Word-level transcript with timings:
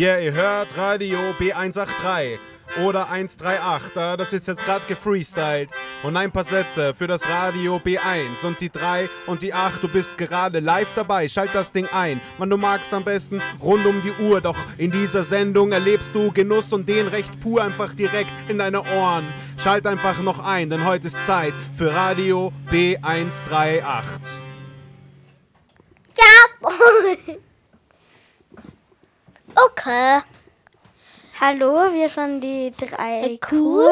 Yeah, 0.00 0.18
ihr 0.18 0.32
hört 0.32 0.78
Radio 0.78 1.18
B183 1.38 2.38
oder 2.82 3.10
138. 3.10 3.96
äh, 3.96 4.16
Das 4.16 4.32
ist 4.32 4.46
jetzt 4.46 4.64
gerade 4.64 4.86
gefreestylt. 4.88 5.68
Und 6.02 6.16
ein 6.16 6.32
paar 6.32 6.44
Sätze 6.44 6.94
für 6.94 7.06
das 7.06 7.28
Radio 7.28 7.76
B1 7.76 8.42
und 8.46 8.58
die 8.62 8.70
3 8.70 9.10
und 9.26 9.42
die 9.42 9.52
8. 9.52 9.82
Du 9.82 9.88
bist 9.88 10.16
gerade 10.16 10.60
live 10.60 10.88
dabei. 10.94 11.28
Schalt 11.28 11.50
das 11.52 11.70
Ding 11.72 11.86
ein. 11.92 12.18
Wann 12.38 12.48
du 12.48 12.56
magst 12.56 12.94
am 12.94 13.04
besten 13.04 13.42
rund 13.60 13.84
um 13.84 14.00
die 14.00 14.22
Uhr. 14.22 14.40
Doch 14.40 14.56
in 14.78 14.90
dieser 14.90 15.22
Sendung 15.22 15.70
erlebst 15.70 16.14
du 16.14 16.32
Genuss 16.32 16.72
und 16.72 16.88
den 16.88 17.06
recht 17.06 17.38
pur 17.38 17.62
einfach 17.62 17.92
direkt 17.92 18.32
in 18.48 18.56
deine 18.56 18.80
Ohren. 18.80 19.26
Schalt 19.58 19.86
einfach 19.86 20.18
noch 20.22 20.42
ein, 20.42 20.70
denn 20.70 20.86
heute 20.86 21.08
ist 21.08 21.22
Zeit 21.26 21.52
für 21.74 21.94
Radio 21.94 22.54
B138. 22.70 23.82
Ja. 26.16 27.36
okay. 29.66 30.20
Hallo, 31.40 31.92
wir 31.92 32.08
sind 32.08 32.40
die 32.42 32.72
drei 32.76 33.22
Äh, 33.22 33.38
Coolen 33.38 33.86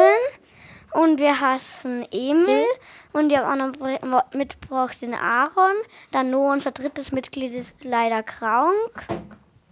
cool. 0.95 1.03
und 1.03 1.19
wir 1.19 1.41
hassen 1.41 2.07
Emil 2.11 2.65
und 3.13 3.31
wir 3.31 3.47
haben 3.47 3.61
auch 3.61 3.67
noch 3.67 3.73
br- 4.01 4.37
mitgebracht 4.37 5.01
den 5.01 5.15
Aaron. 5.15 5.75
Dann 6.13 6.31
nur 6.31 6.53
unser 6.53 6.73
drittes 6.73 7.11
Mitglied 7.13 7.55
ist 7.55 7.75
leider 7.83 8.23
krank. 8.23 9.07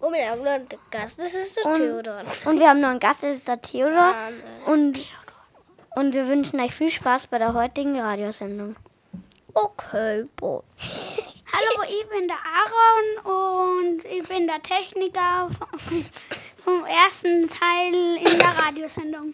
Und 0.01 0.13
wir 0.15 0.31
haben 0.31 0.43
noch 0.43 0.51
einen 0.53 0.69
Gast, 0.91 1.19
das 1.19 1.35
ist 1.35 1.57
der 1.57 1.67
Und- 1.67 1.77
Theodor. 1.77 2.21
Und 2.47 2.59
wir 2.61 2.69
haben 2.69 2.81
noch 2.81 2.91
einen 2.91 3.01
Gast, 3.01 3.23
das 3.23 3.37
ist 3.39 3.49
der 3.49 3.61
Theodor. 3.61 4.13
Ne. 4.13 4.73
Und, 4.73 5.01
und 5.95 6.15
wir 6.15 6.29
wünschen 6.29 6.61
euch 6.61 6.75
viel 6.75 6.91
Spaß 6.91 7.27
bei 7.27 7.39
der 7.39 7.53
heutigen 7.55 7.99
Radiosendung. 8.01 8.77
Okay, 9.59 10.25
boah. 10.37 10.63
Hallo, 11.51 11.83
ich 11.89 12.07
bin 12.11 12.29
der 12.29 12.37
Aaron 12.37 13.89
und 13.89 14.05
ich 14.05 14.29
bin 14.29 14.47
der 14.47 14.63
Techniker 14.63 15.49
vom, 15.89 16.05
vom 16.63 16.85
ersten 16.85 17.49
Teil 17.49 18.19
in 18.19 18.39
der 18.39 18.49
Radiosendung. 18.59 19.33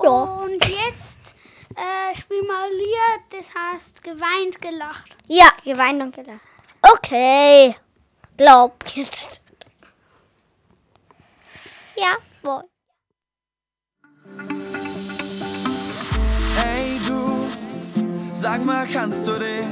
Ja. 0.00 0.10
Und 0.10 0.64
jetzt 0.64 1.34
äh, 1.74 2.14
wir 2.28 2.38
ein 2.38 2.72
Lied, 2.72 3.24
das 3.30 3.52
heißt 3.52 4.00
geweint, 4.04 4.62
gelacht. 4.62 5.16
Ja, 5.26 5.50
Geweint 5.64 6.00
und 6.00 6.14
gelacht. 6.14 6.40
okay. 6.82 7.74
Glaub 8.36 8.84
jetzt. 8.94 9.42
Ja, 11.96 12.16
boah. 12.44 12.62
Sag 18.44 18.62
mal, 18.62 18.86
kannst 18.86 19.26
du 19.26 19.38
dich 19.38 19.64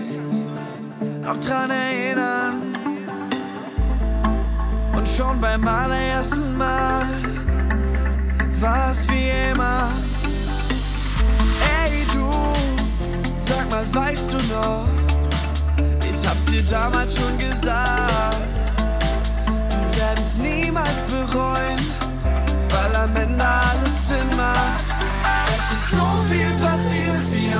noch 1.20 1.36
dran 1.40 1.70
erinnern? 1.70 2.74
Und 4.96 5.06
schon 5.06 5.38
beim 5.42 5.68
allerersten 5.68 6.56
Mal 6.56 7.06
war's 8.60 9.06
wie 9.10 9.28
immer. 9.50 9.90
Ey 11.84 12.06
du, 12.14 12.30
sag 13.46 13.70
mal, 13.70 13.84
weißt 13.92 14.32
du 14.32 14.38
noch? 14.54 14.88
Ich 16.10 16.26
hab's 16.26 16.46
dir 16.46 16.62
damals 16.70 17.14
schon 17.14 17.36
gesagt. 17.36 18.72
Wir 19.68 20.00
werden's 20.00 20.36
niemals 20.40 21.02
bereuen, 21.10 21.80
weil 22.70 22.96
am 22.96 23.14
Ende 23.16 23.44
alles 23.44 24.08
Sinn 24.08 24.34
macht. 24.34 24.92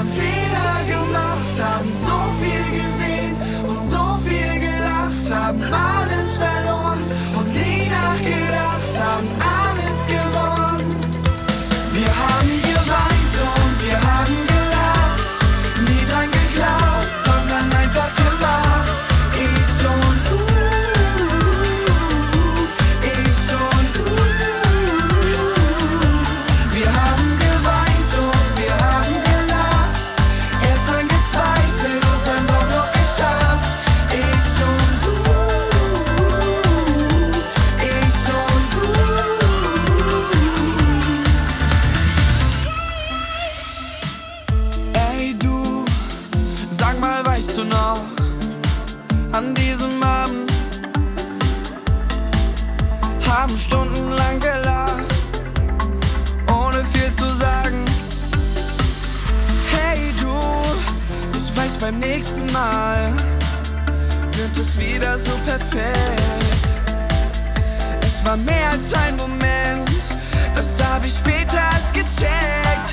Haben 0.02 0.10
Fehler 0.10 0.96
gemacht, 0.96 1.62
haben 1.62 1.92
so 1.92 2.18
viel 2.40 2.64
gesehen 2.76 3.36
und 3.68 3.78
so 3.88 4.18
viel 4.26 4.58
gelacht, 4.58 5.30
haben. 5.30 5.62
Alles 5.62 6.11
perfekt. 65.44 66.66
Es 68.00 68.24
war 68.24 68.36
mehr 68.36 68.70
als 68.70 68.92
ein 68.94 69.16
Moment, 69.16 69.90
das 70.54 70.86
hab 70.86 71.04
ich 71.04 71.14
später 71.14 71.56
erst 71.56 71.92
gecheckt. 71.92 72.88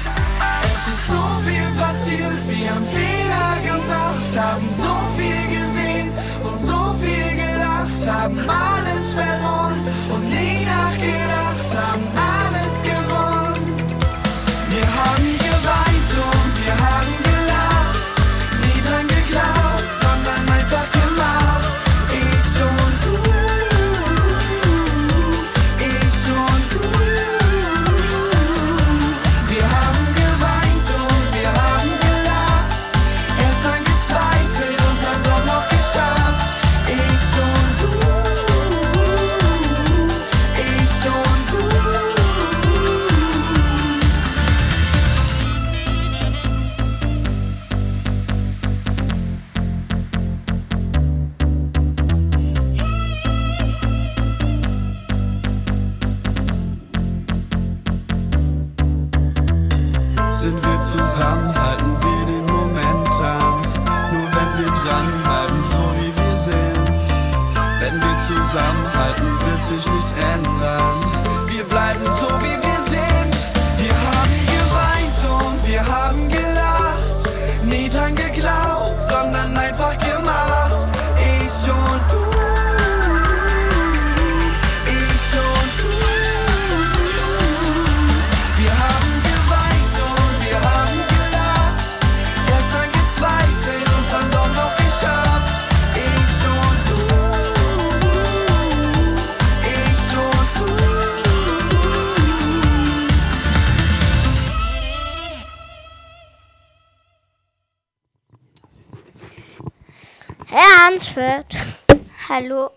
Es 0.64 0.94
ist 0.94 1.08
so 1.08 1.24
viel 1.46 1.68
passiert, 1.78 2.42
wir 2.48 2.70
haben 2.72 2.86
Fehler 2.86 3.54
gemacht, 3.72 4.32
haben 4.38 4.70
so 4.70 4.96
viel 5.18 5.44
gesehen 5.48 6.12
und 6.44 6.60
so 6.60 6.96
viel 7.02 7.36
gelacht, 7.36 8.02
haben 8.08 8.40
alles 8.40 9.14
verloren 9.14 9.80
und 10.14 10.30
nie 10.30 10.66
nachgedacht, 10.66 11.49
Sind 60.40 60.56
wir 60.64 60.80
zusammen, 60.80 61.54
halten 61.54 61.98
wir 62.00 62.26
den 62.26 62.46
Moment 62.46 63.10
an. 63.22 63.62
Nur 64.14 64.24
wenn 64.32 64.64
wir 64.64 64.72
dranbleiben, 64.72 65.66
so 65.66 65.84
wie 66.00 66.16
wir 66.16 66.38
sind. 66.38 66.90
Wenn 67.82 67.96
wir 68.00 68.16
zusammenhalten, 68.26 69.28
wird 69.46 69.62
sich 69.62 69.86
nichts 69.86 70.14
ändern. 70.34 71.04
Wir 71.50 71.66
bleiben 71.66 72.06
so 72.06 72.28
wie 72.40 72.64
wir 72.64 72.69
Hansfeld. 111.20 111.46
Hallo, 112.30 112.70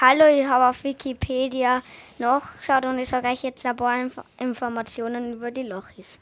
hallo, 0.00 0.26
ich 0.26 0.46
habe 0.46 0.68
auf 0.68 0.84
Wikipedia 0.84 1.82
nachgeschaut 2.18 2.84
und 2.84 2.98
ich 2.98 3.08
sage 3.08 3.28
euch 3.28 3.42
jetzt 3.42 3.66
ein 3.66 3.74
paar 3.76 4.00
Inf 4.00 4.20
Informationen 4.38 5.34
über 5.34 5.50
die 5.50 5.64
Lochis. 5.64 6.18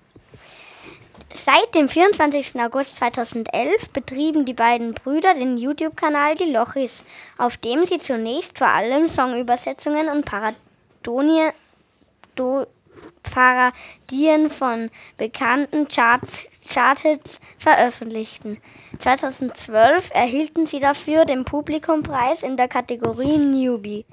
Seit 1.34 1.74
dem 1.74 1.88
24. 1.88 2.58
August 2.60 2.96
2011 2.96 3.90
betrieben 3.90 4.46
die 4.46 4.54
beiden 4.54 4.94
Brüder 4.94 5.34
den 5.34 5.58
YouTube-Kanal 5.58 6.34
Die 6.34 6.50
Lochis, 6.50 7.04
auf 7.38 7.56
dem 7.58 7.84
sie 7.84 7.98
zunächst 7.98 8.56
vor 8.58 8.68
allem 8.68 9.08
Songübersetzungen 9.08 10.08
und 10.08 10.24
Parodien 10.24 11.52
Do 12.36 12.66
Parodien 13.22 14.50
von 14.50 14.90
bekannten 15.18 15.88
Charts, 15.88 16.42
Charthits 16.72 17.40
veröffentlichten. 17.58 18.58
2012 18.98 20.10
erhielten 20.14 20.66
sie 20.66 20.80
dafür 20.80 21.24
den 21.24 21.44
Publikumpreis 21.44 22.42
in 22.42 22.56
der 22.56 22.68
Kategorie 22.68 23.38
Newbie 23.38 24.06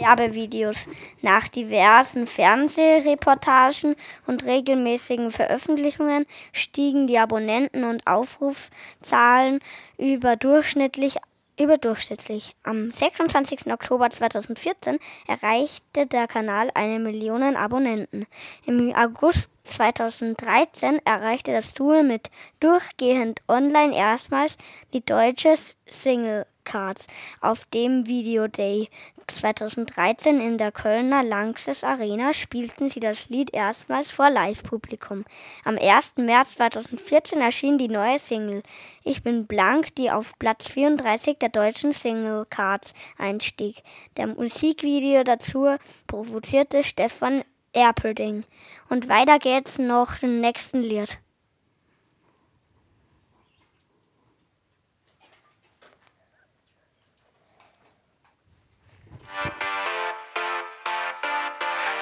Werbevideos. 0.00 0.88
Nach 1.20 1.48
diversen 1.48 2.26
Fernsehreportagen 2.26 3.94
und 4.26 4.44
regelmäßigen 4.44 5.30
Veröffentlichungen 5.30 6.26
stiegen 6.52 7.06
die 7.06 7.18
Abonnenten- 7.18 7.84
und 7.84 8.06
Aufrufzahlen 8.06 9.60
überdurchschnittlich 9.98 11.16
überdurchschnittlich. 11.60 12.56
Am 12.62 12.90
26. 12.90 13.72
Oktober 13.72 14.10
2014 14.10 14.98
erreichte 15.26 16.06
der 16.06 16.26
Kanal 16.26 16.70
eine 16.74 16.98
Million 16.98 17.56
Abonnenten. 17.56 18.26
Im 18.66 18.94
August 18.94 19.50
2013 19.64 21.00
erreichte 21.04 21.52
das 21.52 21.74
Duo 21.74 22.02
mit 22.02 22.30
durchgehend 22.60 23.42
online 23.48 23.94
erstmals 23.94 24.56
die 24.92 25.04
deutsche 25.04 25.54
Single 25.88 26.46
Cards 26.64 27.06
auf 27.40 27.64
dem 27.66 28.06
Video 28.06 28.46
Day 28.48 28.88
2013 29.26 30.40
in 30.40 30.58
der 30.58 30.72
Kölner 30.72 31.22
Lanxess 31.22 31.84
Arena 31.84 32.32
spielten 32.34 32.90
sie 32.90 33.00
das 33.00 33.28
Lied 33.28 33.54
erstmals 33.54 34.10
vor 34.10 34.30
Live-Publikum. 34.30 35.24
Am 35.64 35.78
1. 35.78 36.14
März 36.16 36.56
2014 36.56 37.40
erschien 37.40 37.78
die 37.78 37.88
neue 37.88 38.18
Single 38.18 38.62
Ich 39.04 39.22
bin 39.22 39.46
blank, 39.46 39.94
die 39.94 40.10
auf 40.10 40.38
Platz 40.38 40.68
34 40.68 41.38
der 41.38 41.50
deutschen 41.50 41.92
Single 41.92 42.46
Cards 42.50 42.92
einstieg. 43.18 43.82
Der 44.16 44.26
Musikvideo 44.26 45.22
dazu 45.22 45.76
provozierte 46.06 46.82
Stefan 46.82 47.44
Erpelding. 47.72 48.44
Und 48.88 49.08
weiter 49.08 49.38
geht's 49.38 49.78
noch 49.78 50.22
im 50.22 50.40
nächsten 50.40 50.80
Lied. 50.80 51.18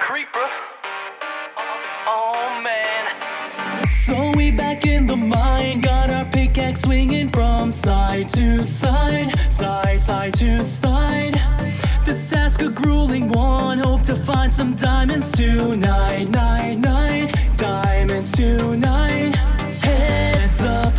Creeper. 0.01 0.49
Oh 2.07 2.61
man. 2.65 3.91
So 3.93 4.33
we 4.37 4.51
back 4.51 4.85
in 4.87 5.07
the 5.07 5.17
mine, 5.17 5.81
got 5.81 6.11
our 6.11 6.25
pickaxe 6.25 6.83
swinging 6.83 7.31
from 7.31 7.71
side 7.71 8.29
to 8.31 8.63
side, 8.65 9.39
side, 9.49 9.99
side 9.99 10.35
to 10.35 10.65
side. 10.65 11.41
This 12.05 12.29
task 12.29 12.63
a 12.63 12.71
grueling 12.71 13.29
one, 13.29 13.79
hope 13.79 14.03
to 14.03 14.17
find 14.17 14.53
some 14.53 14.75
diamonds 14.75 15.31
tonight, 15.31 16.31
night, 16.31 16.79
night, 16.79 17.37
diamonds 17.57 18.33
tonight. 18.33 19.37
Heads 19.83 20.63
up, 20.63 20.93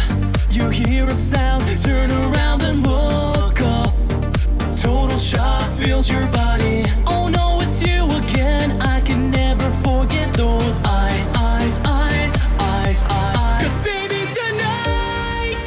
you 0.51 0.69
hear 0.69 1.06
a 1.06 1.13
sound, 1.13 1.63
turn 1.83 2.12
around 2.12 2.62
and 2.62 2.83
look 2.88 3.38
fills 5.89 6.09
your 6.12 6.27
body. 6.27 6.83
Oh 7.07 7.30
no, 7.30 7.59
it's 7.62 7.81
you 7.81 8.06
again. 8.21 8.80
I 8.80 9.01
can 9.01 9.31
never 9.31 9.71
forget 9.86 10.31
those 10.33 10.83
eyes, 10.83 11.33
eyes, 11.36 11.81
eyes, 11.83 12.36
eyes, 12.59 13.07
eyes. 13.09 13.63
Cause 13.63 13.83
baby, 13.83 14.21
tonight, 14.39 15.63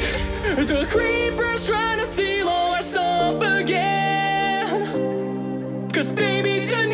the 0.71 0.87
creeper's 0.89 1.67
trying 1.67 1.99
to 1.99 2.05
steal 2.05 2.47
all 2.47 2.71
our 2.75 2.81
stuff 2.81 3.35
again. 3.59 4.79
Cause 5.91 6.13
baby, 6.13 6.65
tonight, 6.67 6.92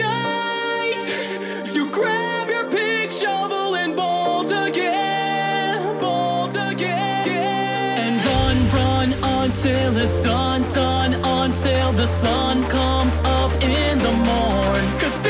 until 11.65 11.91
the 11.91 12.07
sun 12.07 12.63
comes 12.69 13.19
up 13.19 13.51
in 13.61 13.99
the 13.99 14.11
morn. 14.11 14.99
Cause 14.99 15.28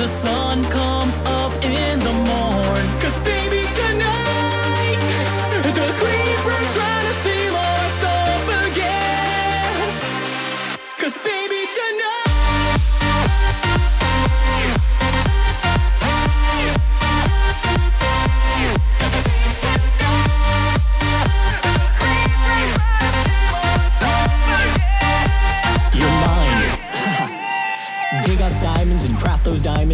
the 0.00 0.08
sun 0.08 0.64
comes 0.64 0.99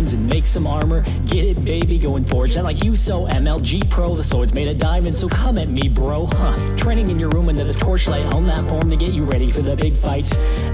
diamonds 0.07 0.13
and 0.13 0.27
make 0.33 0.47
some 0.47 0.67
armor. 0.67 1.03
Get 1.27 1.45
it, 1.45 1.65
baby, 1.65 1.99
going 1.99 2.25
forge. 2.25 2.57
And 2.57 2.65
like 2.65 2.85
you, 2.85 2.97
so 2.97 3.27
MLG 3.27 3.89
Pro, 3.91 4.15
the 4.15 4.23
sword's 4.23 4.53
made 4.53 4.69
of 4.69 4.79
diamonds. 4.79 5.19
So 5.19 5.29
come 5.29 5.59
at 5.59 5.69
me, 5.69 5.89
bro. 5.89 6.27
Huh. 6.33 6.57
Training 6.77 7.09
in 7.09 7.19
your 7.19 7.29
room 7.31 7.49
under 7.49 7.65
the 7.65 7.73
torchlight, 7.73 8.25
hone 8.33 8.47
that 8.47 8.69
form 8.69 8.91
to 8.91 8.97
get 8.97 9.13
you 9.13 9.25
ready 9.25 9.51
for 9.51 9.63
the 9.63 9.77
big 9.77 9.97
fight. 9.97 10.27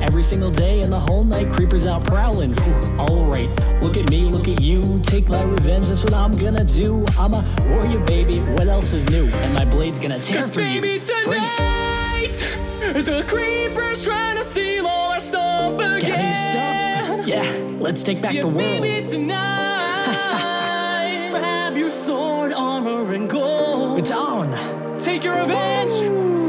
Every 0.02 0.22
single 0.22 0.50
day 0.50 0.80
and 0.80 0.92
the 0.92 1.00
whole 1.00 1.24
night, 1.24 1.50
creepers 1.50 1.86
out 1.86 2.04
prowling. 2.04 2.58
Alright, 2.98 3.48
look 3.82 3.96
at 3.96 4.10
me, 4.10 4.24
look 4.24 4.48
at 4.48 4.60
you. 4.60 5.00
Take 5.02 5.28
my 5.28 5.42
revenge, 5.42 5.86
that's 5.86 6.04
what 6.04 6.14
I'm 6.14 6.32
gonna 6.32 6.64
do. 6.64 7.04
I'm 7.18 7.32
a 7.32 7.42
warrior, 7.68 8.00
baby. 8.00 8.40
What 8.40 8.68
else 8.68 8.92
is 8.92 9.08
new? 9.10 9.24
And 9.24 9.54
my 9.54 9.64
blade's 9.64 9.98
gonna 9.98 10.20
tear 10.20 10.40
Cause 10.40 10.50
through 10.50 10.64
baby, 10.64 10.88
you. 10.88 11.00
Tonight, 11.00 12.36
the 13.04 13.24
creeper's 13.26 14.04
trying 14.04 14.36
to 14.36 14.44
steal 14.44 14.86
all 14.86 15.12
our 15.12 15.20
stuff 15.20 15.74
again. 15.74 16.71
Gather 17.26 17.34
your 17.36 17.44
stuff. 17.44 17.58
Yeah, 17.72 17.78
let's 17.80 18.02
take 18.02 18.20
back 18.20 18.34
Yeah, 18.34 18.42
the 18.42 18.48
world. 18.48 18.58
baby, 18.58 19.06
tonight, 19.06 20.08
grab 21.32 21.76
your 21.76 21.90
sword, 21.90 22.52
armor, 22.52 23.12
and 23.12 23.28
gold. 23.28 23.98
It's 23.98 24.10
on. 24.10 24.50
Take 24.98 25.24
your 25.24 25.40
revenge. 25.40 25.92
Oh. 25.94 26.41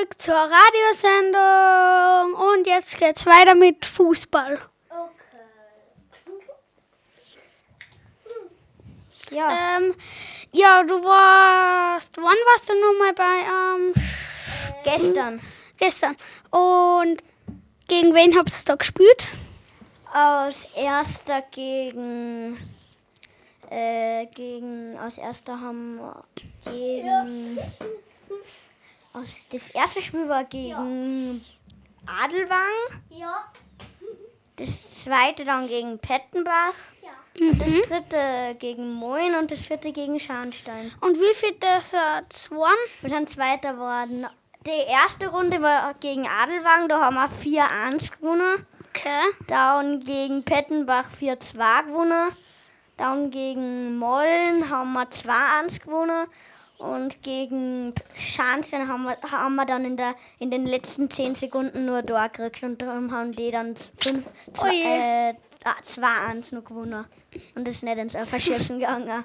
Zurück 0.00 0.18
zur 0.18 0.34
Radiosendung 0.34 2.34
und 2.34 2.66
jetzt 2.66 2.98
geht's 2.98 3.24
weiter 3.26 3.54
mit 3.54 3.84
Fußball. 3.84 4.58
Ja, 9.30 9.76
Ähm, 9.78 9.94
ja, 10.52 10.82
du 10.82 11.04
warst, 11.04 12.16
wann 12.16 12.24
warst 12.24 12.68
du 12.68 12.74
nochmal 12.74 13.12
bei, 13.14 13.44
ähm, 13.46 13.94
gestern 14.84 15.40
gestern? 15.76 16.16
Und 16.50 17.22
gegen 17.86 18.12
wen 18.14 18.36
habt 18.36 18.50
ihr 18.50 18.64
da 18.64 18.74
gespielt? 18.76 19.28
aus 20.12 20.66
erster 20.74 21.42
gegen 21.52 22.58
äh, 23.70 24.26
gegen 24.26 24.98
aus 24.98 25.18
erster 25.18 25.60
haben 25.60 25.98
wir 25.98 26.24
gegen 26.64 27.58
aus, 27.58 27.64
das 29.50 29.70
erste 29.70 30.02
Spiel 30.02 30.28
war 30.28 30.44
gegen 30.44 31.42
Adelwang. 32.06 33.00
Ja. 33.10 33.44
Das 34.56 35.02
zweite 35.04 35.44
dann 35.44 35.68
gegen 35.68 35.98
Pettenbach. 35.98 36.74
Das 37.34 37.88
dritte 37.88 38.56
gegen 38.58 38.92
Moin 38.92 39.34
und 39.34 39.50
das 39.50 39.60
vierte 39.60 39.92
gegen 39.92 40.20
Scharnstein. 40.20 40.92
Und 41.00 41.16
wie 41.16 41.34
viel 41.34 41.56
das 41.60 41.94
äh, 41.94 42.22
zwei? 42.28 42.74
Wir 43.00 43.10
sind 43.10 43.30
Zweiter 43.30 43.72
geworden. 43.72 44.26
Die 44.66 44.90
erste 44.90 45.28
Runde 45.28 45.62
war 45.62 45.94
gegen 45.94 46.28
Adelwang, 46.28 46.88
da 46.88 47.00
haben 47.00 47.14
wir 47.14 47.30
4-1 47.30 48.10
gewonnen. 48.18 48.66
Okay. 48.90 49.22
Dann 49.46 50.00
gegen 50.04 50.42
Pettenbach 50.42 51.06
4-2 51.18 51.86
gewonnen. 51.86 52.32
Dann 52.98 53.30
gegen 53.30 53.96
Mollen 53.96 54.68
haben 54.68 54.92
wir 54.92 55.08
2-1 55.08 55.80
gewonnen. 55.80 56.26
Und 56.80 57.22
gegen 57.22 57.94
Scharnstein 58.16 58.88
haben 58.88 59.04
wir, 59.04 59.16
haben 59.30 59.54
wir 59.54 59.66
dann 59.66 59.84
in, 59.84 59.98
der, 59.98 60.14
in 60.38 60.50
den 60.50 60.64
letzten 60.64 61.10
10 61.10 61.34
Sekunden 61.34 61.84
nur 61.84 62.00
da 62.00 62.28
gekriegt. 62.28 62.62
Und 62.62 62.80
darum 62.80 63.12
haben 63.12 63.32
die 63.32 63.50
dann 63.50 63.74
5, 63.76 64.26
Oh 64.62 64.66
äh, 64.66 65.34
2-1 65.62 66.54
noch 66.54 66.64
gewonnen. 66.64 67.04
Und 67.54 67.68
das 67.68 67.76
ist 67.76 67.82
nicht 67.82 67.98
ins 67.98 68.14
Verschießen 68.14 68.78
gegangen. 68.80 69.24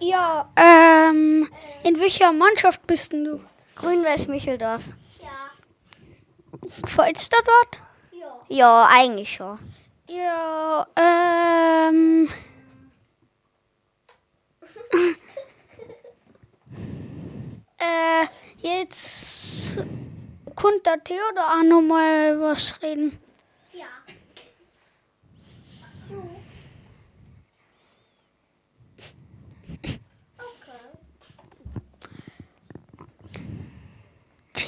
Ja, 0.00 0.48
ähm, 0.56 1.48
in 1.84 2.00
welcher 2.00 2.32
Mannschaft 2.32 2.84
bist 2.88 3.12
denn 3.12 3.22
du? 3.24 3.40
Grün-Weiß 3.76 4.26
Micheldorf. 4.26 4.82
Gefällt's 6.82 7.28
dir 7.28 7.42
dort? 7.44 7.82
Ja, 8.48 8.88
eigentlich 8.90 9.32
schon. 9.32 9.60
Ja, 10.08 10.86
ähm. 10.96 12.28
Äh, 17.78 18.26
jetzt 18.58 19.76
konnte 20.54 20.82
der 20.84 21.04
Theodor 21.04 21.46
auch 21.46 21.62
noch 21.62 21.82
mal 21.82 22.40
was 22.40 22.80
reden. 22.82 23.18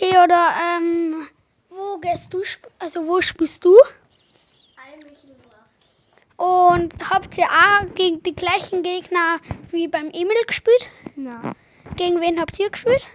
Theodor, 0.02 0.48
ähm, 0.76 1.28
wo 1.68 1.96
gehst 1.98 2.34
du, 2.34 2.42
also 2.78 3.06
wo 3.06 3.20
spielst 3.20 3.64
du? 3.64 3.76
Und 6.42 6.92
habt 7.08 7.38
ihr 7.38 7.44
auch 7.44 7.94
gegen 7.94 8.20
die 8.24 8.34
gleichen 8.34 8.82
Gegner 8.82 9.38
wie 9.70 9.86
beim 9.86 10.06
Emil 10.06 10.42
gespielt? 10.44 10.90
Nein. 11.14 11.52
Gegen 11.94 12.20
wen 12.20 12.40
habt 12.40 12.58
ihr 12.58 12.68
gespielt? 12.68 13.08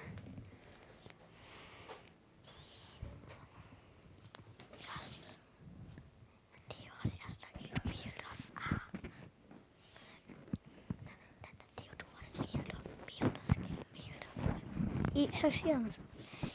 Ich 15.13 15.37
sag's 15.37 15.57
hier. 15.57 15.81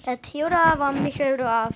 Der 0.06 0.22
Theodor 0.22 0.78
war 0.78 0.92
Micheldorf 0.92 1.74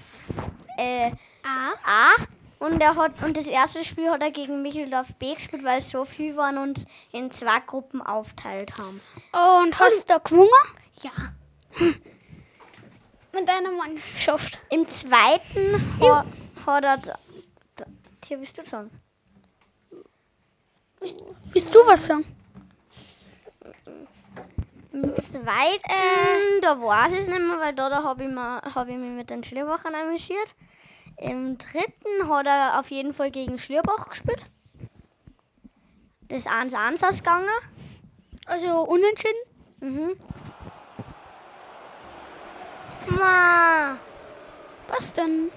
äh, 0.79 1.11
A. 1.43 1.75
A. 1.85 2.36
Und, 2.59 2.81
er 2.81 2.97
hat, 2.97 3.23
und 3.23 3.37
das 3.37 3.47
erste 3.47 3.85
Spiel 3.85 4.11
hat 4.11 4.23
er 4.23 4.31
gegen 4.31 4.63
Micheldorf 4.63 5.15
B 5.19 5.35
gespielt, 5.35 5.63
weil 5.63 5.79
es 5.79 5.91
so 5.91 6.05
viel 6.07 6.37
waren 6.37 6.57
und 6.57 6.85
in 7.13 7.31
zwei 7.31 7.61
Gruppen 7.61 8.01
aufteilt 8.01 8.79
haben. 8.79 9.01
Und 9.63 9.79
hast 9.79 10.09
du 10.09 10.19
gewonnen? 10.21 10.49
Ja. 11.03 11.11
Mit 13.33 13.47
deiner 13.47 13.71
Mannschaft. 13.73 14.59
Im 14.71 14.89
zweiten 14.89 15.99
ha, 16.01 16.25
hat 16.65 16.85
er. 16.85 16.97
da- 16.97 17.19
da- 17.77 17.85
Hier 18.27 18.39
bist 18.39 18.57
du 18.57 18.65
sagen. 18.65 18.91
Willst 21.53 21.75
du 21.75 21.79
was 21.87 22.07
sagen? 22.07 22.25
Im 24.93 25.15
zweiten, 25.17 26.61
da 26.63 26.81
weiß 26.81 27.13
ich 27.13 27.19
es 27.21 27.27
nicht 27.27 27.39
mehr, 27.39 27.59
weil 27.61 27.75
da, 27.75 27.91
da 27.91 28.03
habe 28.03 28.25
ich, 28.25 28.31
mir- 28.31 28.63
hab 28.75 28.89
ich 28.89 28.97
mich 28.97 29.11
mit 29.11 29.29
den 29.29 29.45
Schlierbachern 29.45 29.95
amüsiert. 29.95 30.55
Im 31.17 31.57
dritten 31.59 32.29
hat 32.29 32.47
er 32.47 32.79
auf 32.79 32.91
jeden 32.91 33.15
Fall 33.15 33.31
gegen 33.31 33.59
Schlierbach 33.59 34.09
gespielt. 34.09 34.43
Das 36.29 36.41
ist 36.41 36.49
1-1 36.49 37.09
ausgegangen. 37.09 37.49
Also 38.47 38.83
unentschieden? 38.83 39.39
Mhm. 39.81 40.17
Ma. 43.19 43.97
Was 44.89 45.13
denn? 45.13 45.51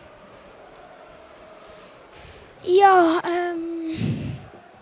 Ja, 2.63 3.21
ähm. 3.25 4.35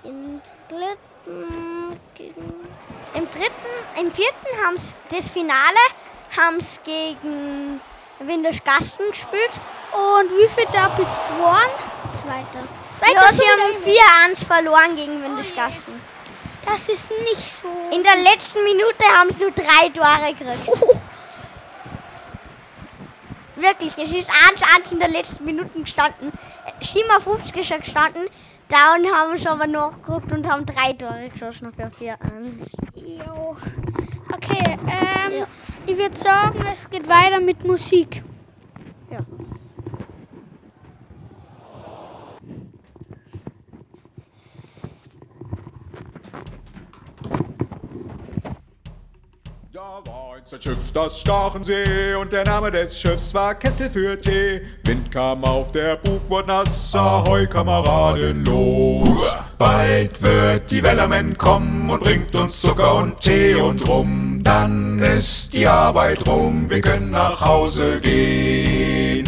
Im 0.04 0.42
dritten. 0.68 1.58
Im 3.14 3.30
dritten, 3.30 4.00
im 4.00 4.12
vierten 4.12 4.66
haben 4.66 4.78
sie 4.78 4.94
das 5.10 5.30
Finale 5.30 5.78
haben's 6.36 6.80
gegen 6.84 7.82
Windischgasten 8.20 9.10
gespielt. 9.10 9.52
Und 9.91 10.32
wie 10.32 10.48
viel 10.50 10.67
da 10.72 10.89
bist 10.89 11.22
du 11.25 11.36
geworden? 11.36 11.72
Zweiter. 12.13 12.67
Zweiter 12.94 13.13
ja, 13.13 13.32
wieder 13.32 14.03
haben 14.24 14.34
4-1 14.34 14.46
verloren 14.46 14.96
gegen 14.96 15.24
Windischgasten. 15.24 16.01
Das 16.65 16.89
ist 16.89 17.10
nicht 17.12 17.38
so. 17.38 17.67
In 17.91 18.03
der 18.03 18.17
letzten 18.17 18.63
Minute 18.63 19.03
haben 19.17 19.32
sie 19.32 19.39
nur 19.39 19.51
drei 19.51 19.89
Tore 19.89 20.34
gekriegt. 20.34 20.67
Wirklich, 23.56 23.98
es 23.98 24.12
ist 24.12 24.29
1-1 24.29 24.91
in 24.91 25.00
der 25.00 25.08
letzten 25.08 25.46
Minute 25.46 25.79
gestanden. 25.79 26.32
Äh, 26.65 26.86
57 26.86 27.56
ist 27.56 27.67
schon 27.67 27.79
gestanden. 27.79 28.27
Da 28.67 28.96
haben 28.96 29.38
sie 29.38 29.48
aber 29.48 29.65
nachgeguckt 29.65 30.32
und 30.32 30.46
haben 30.48 30.65
drei 30.65 30.94
Tore 30.94 31.29
geschossen 31.29 31.72
für 31.74 31.84
4-1. 31.84 32.17
Jo. 32.96 33.56
Okay, 34.34 34.77
ähm, 34.88 35.46
ich 35.86 35.98
würde 35.98 36.15
sagen, 36.15 36.65
es 36.72 36.89
geht 36.89 37.08
weiter 37.08 37.39
mit 37.39 37.63
Musik. 37.63 38.24
Ja. 39.10 39.20
Da 50.48 50.51
war 50.51 50.60
einst 50.60 50.68
ein 50.68 50.75
Schiff, 50.75 50.92
das 50.94 51.20
stach 51.20 51.56
im 51.56 51.63
See, 51.66 52.16
und 52.16 52.32
der 52.32 52.46
Name 52.46 52.72
des 52.72 52.98
Schiffs 52.98 53.34
war 53.34 53.56
Kessel 53.56 53.89
für 53.89 54.20
Tee. 54.20 54.62
Wind 54.86 55.12
kam 55.12 55.44
auf, 55.44 55.74
der 55.74 55.98
Bug 55.98 56.22
wurde 56.30 56.48
nass, 56.48 56.96
ahoi 56.96 57.48
Kameraden, 57.48 58.46
los. 58.46 59.36
Bald 59.58 60.22
wird 60.22 60.72
die 60.72 60.82
Wellerman 60.82 61.38
kommen 61.38 61.89
und 61.89 62.01
bringt 62.01 62.34
uns 62.36 62.62
Zucker 62.62 62.96
und 62.96 63.20
Tee 63.20 63.56
und 63.56 63.86
Rum. 63.89 64.39
Dann 64.42 65.00
ist 65.00 65.51
die 65.51 65.68
Arbeit 65.68 66.25
rum, 66.25 66.70
wir 66.70 66.80
können 66.80 67.12
nach 67.12 67.42
Hause 67.42 68.00
gehen. 68.00 69.27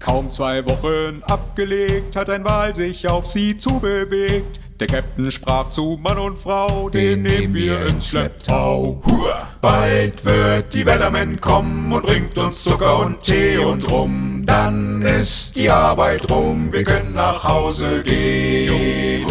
Kaum 0.00 0.32
zwei 0.32 0.64
Wochen 0.66 1.22
abgelegt, 1.22 2.16
hat 2.16 2.30
ein 2.30 2.44
Wal 2.44 2.74
sich 2.74 3.06
auf 3.06 3.26
sie 3.26 3.56
zubewegt. 3.58 4.58
Der 4.80 4.86
Captain 4.86 5.30
sprach 5.30 5.68
zu 5.68 5.98
Mann 6.02 6.16
und 6.16 6.38
Frau, 6.38 6.88
den 6.88 7.20
nehmen 7.20 7.52
wir 7.52 7.84
ins 7.84 8.08
Schlepptau. 8.08 9.02
Hua! 9.04 9.46
Bald 9.60 10.24
wird 10.24 10.72
die 10.72 10.86
Wellerman 10.86 11.38
kommen 11.38 11.92
und 11.92 12.06
bringt 12.06 12.38
uns 12.38 12.64
Zucker 12.64 13.00
und 13.00 13.22
Tee 13.22 13.58
und 13.58 13.90
Rum. 13.90 14.42
Dann 14.46 15.02
ist 15.02 15.54
die 15.54 15.68
Arbeit 15.68 16.30
rum, 16.30 16.72
wir 16.72 16.82
können 16.84 17.12
nach 17.14 17.44
Hause 17.44 18.02
gehen. 18.02 19.26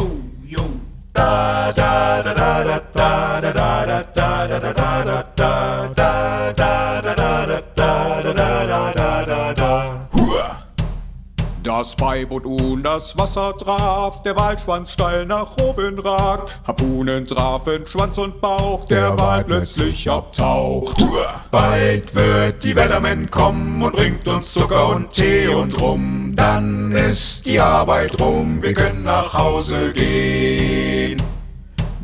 Da 1.13 1.71
da 1.75 2.21
da 2.21 2.33
da 2.33 2.63
da 2.63 3.41
da 3.41 3.41
da 3.41 3.51
da 3.51 4.03
da 4.13 4.47
da 4.47 4.59
da 4.59 4.71
da 4.71 5.03
da 5.03 5.87
da 5.95 5.98
Das 11.69 11.95
Beiboot 11.95 12.47
und 12.47 12.81
das 12.81 13.15
Wasser 13.15 13.55
traf, 13.55 14.23
der 14.23 14.35
Walschwanz 14.35 14.93
steil 14.93 15.27
nach 15.27 15.55
oben 15.61 15.99
ragt. 15.99 16.59
Harpunen 16.65 17.27
trafen 17.27 17.85
Schwanz 17.85 18.17
und 18.17 18.41
Bauch, 18.41 18.87
der 18.87 19.15
Wal 19.19 19.43
plötzlich 19.43 20.09
abtaucht. 20.09 20.97
Bald 21.51 22.15
wird 22.15 22.63
die 22.63 22.75
Wellerman 22.75 23.29
kommen 23.29 23.83
und 23.83 23.95
bringt 23.95 24.27
uns 24.27 24.51
Zucker 24.51 24.89
und 24.89 25.11
Tee 25.11 25.47
und 25.49 25.79
Rum. 25.79 26.31
Dann 26.33 26.91
ist 26.91 27.45
die 27.45 27.59
Arbeit 27.59 28.19
rum, 28.19 28.63
wir 28.63 28.73
können 28.73 29.03
nach 29.03 29.31
Hause 29.31 29.93
gehen. 29.93 30.88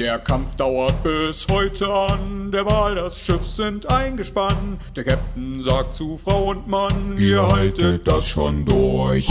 Der 0.00 0.18
Kampf 0.18 0.56
dauert 0.56 1.02
bis 1.02 1.46
heute 1.50 1.86
an, 1.92 2.50
der 2.50 2.64
Wal, 2.64 2.94
das 2.94 3.20
Schiff 3.20 3.46
sind 3.46 3.90
eingespannt. 3.90 4.80
Der 4.96 5.04
Captain 5.04 5.60
sagt 5.60 5.94
zu 5.94 6.16
Frau 6.16 6.44
und 6.44 6.66
Mann, 6.66 7.18
ihr 7.18 7.46
haltet 7.46 8.08
das 8.08 8.26
schon 8.26 8.64
durch. 8.64 9.28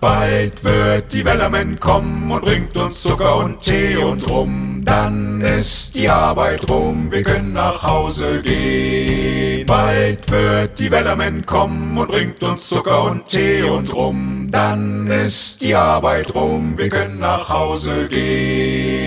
Bald 0.00 0.64
wird 0.64 1.12
die 1.12 1.24
Wellerman 1.24 1.78
kommen 1.78 2.32
und 2.32 2.42
bringt 2.42 2.76
uns 2.76 3.00
Zucker 3.00 3.36
und 3.36 3.60
Tee 3.60 3.96
und 3.96 4.28
Rum. 4.28 4.82
Dann 4.84 5.40
ist 5.40 5.94
die 5.94 6.08
Arbeit 6.08 6.68
rum, 6.68 7.12
wir 7.12 7.22
können 7.22 7.52
nach 7.52 7.80
Hause 7.84 8.42
gehen. 8.42 9.66
Bald 9.66 10.28
wird 10.32 10.80
die 10.80 10.90
Wellerman 10.90 11.46
kommen 11.46 11.96
und 11.96 12.08
bringt 12.08 12.42
uns 12.42 12.68
Zucker 12.68 13.04
und 13.04 13.28
Tee 13.28 13.62
und 13.62 13.94
Rum. 13.94 14.48
Dann 14.50 15.06
ist 15.06 15.60
die 15.60 15.76
Arbeit 15.76 16.34
rum, 16.34 16.76
wir 16.76 16.88
können 16.88 17.20
nach 17.20 17.48
Hause 17.48 18.08
gehen. 18.08 18.97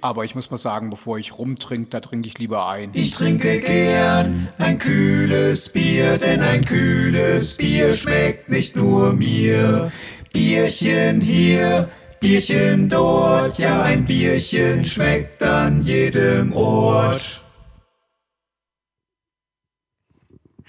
Aber 0.00 0.24
ich 0.24 0.34
muss 0.34 0.50
mal 0.50 0.56
sagen, 0.56 0.90
bevor 0.90 1.18
ich 1.18 1.38
rumtrink, 1.38 1.90
da 1.90 2.00
trinke 2.00 2.28
ich 2.28 2.38
lieber 2.38 2.68
ein. 2.68 2.90
Ich 2.94 3.12
trinke 3.12 3.60
gern 3.60 4.48
ein 4.58 4.78
kühles 4.78 5.68
Bier, 5.68 6.16
denn 6.18 6.40
ein 6.40 6.64
kühles 6.64 7.56
Bier 7.56 7.92
schmeckt 7.92 8.48
nicht 8.48 8.76
nur 8.76 9.12
mir. 9.12 9.92
Bierchen 10.32 11.20
hier, 11.20 11.88
Bierchen 12.20 12.88
dort, 12.88 13.58
ja 13.58 13.82
ein 13.82 14.04
Bierchen 14.04 14.84
schmeckt 14.84 15.42
an 15.42 15.82
jedem 15.82 16.52
Ort. 16.52 17.42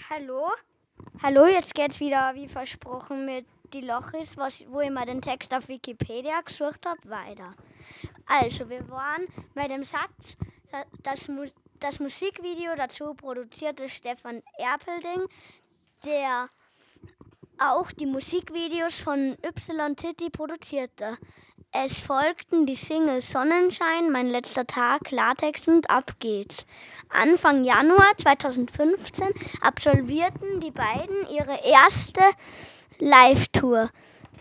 Hallo? 0.09 0.49
Hallo, 1.21 1.45
jetzt 1.45 1.75
geht's 1.75 1.99
wieder 1.99 2.33
wie 2.35 2.47
versprochen 2.47 3.25
mit 3.25 3.45
die 3.73 3.81
Lochis, 3.81 4.37
was, 4.37 4.63
wo 4.69 4.81
ich 4.81 4.89
mal 4.91 5.05
den 5.05 5.21
Text 5.21 5.53
auf 5.53 5.67
Wikipedia 5.67 6.41
gesucht 6.41 6.85
habe, 6.85 7.09
weiter. 7.09 7.53
Also, 8.25 8.69
wir 8.69 8.87
waren 8.89 9.25
bei 9.55 9.67
dem 9.67 9.83
Satz, 9.83 10.37
da- 10.71 10.85
das, 11.03 11.29
das 11.79 11.99
Musikvideo 11.99 12.75
dazu 12.75 13.13
produzierte 13.13 13.89
Stefan 13.89 14.41
Erpelding, 14.57 15.27
der 16.05 16.49
auch 17.57 17.91
die 17.91 18.05
Musikvideos 18.05 18.99
von 19.01 19.37
Y 19.43 19.95
Titty 19.95 20.29
produzierte. 20.29 21.17
Es 21.71 21.99
folgten 21.99 22.65
die 22.65 22.73
Singles 22.75 23.29
Sonnenschein, 23.29 24.11
Mein 24.11 24.27
letzter 24.27 24.65
Tag, 24.65 25.11
Latex 25.11 25.67
und 25.67 25.87
Ab 25.89 26.13
geht's. 26.19 26.65
Anfang 27.09 27.63
Januar 27.63 28.17
2015 28.17 29.27
absolvierten 29.61 30.59
die 30.61 30.71
beiden 30.71 31.27
ihre 31.27 31.59
erste 31.63 32.21
Live-Tour, 33.01 33.89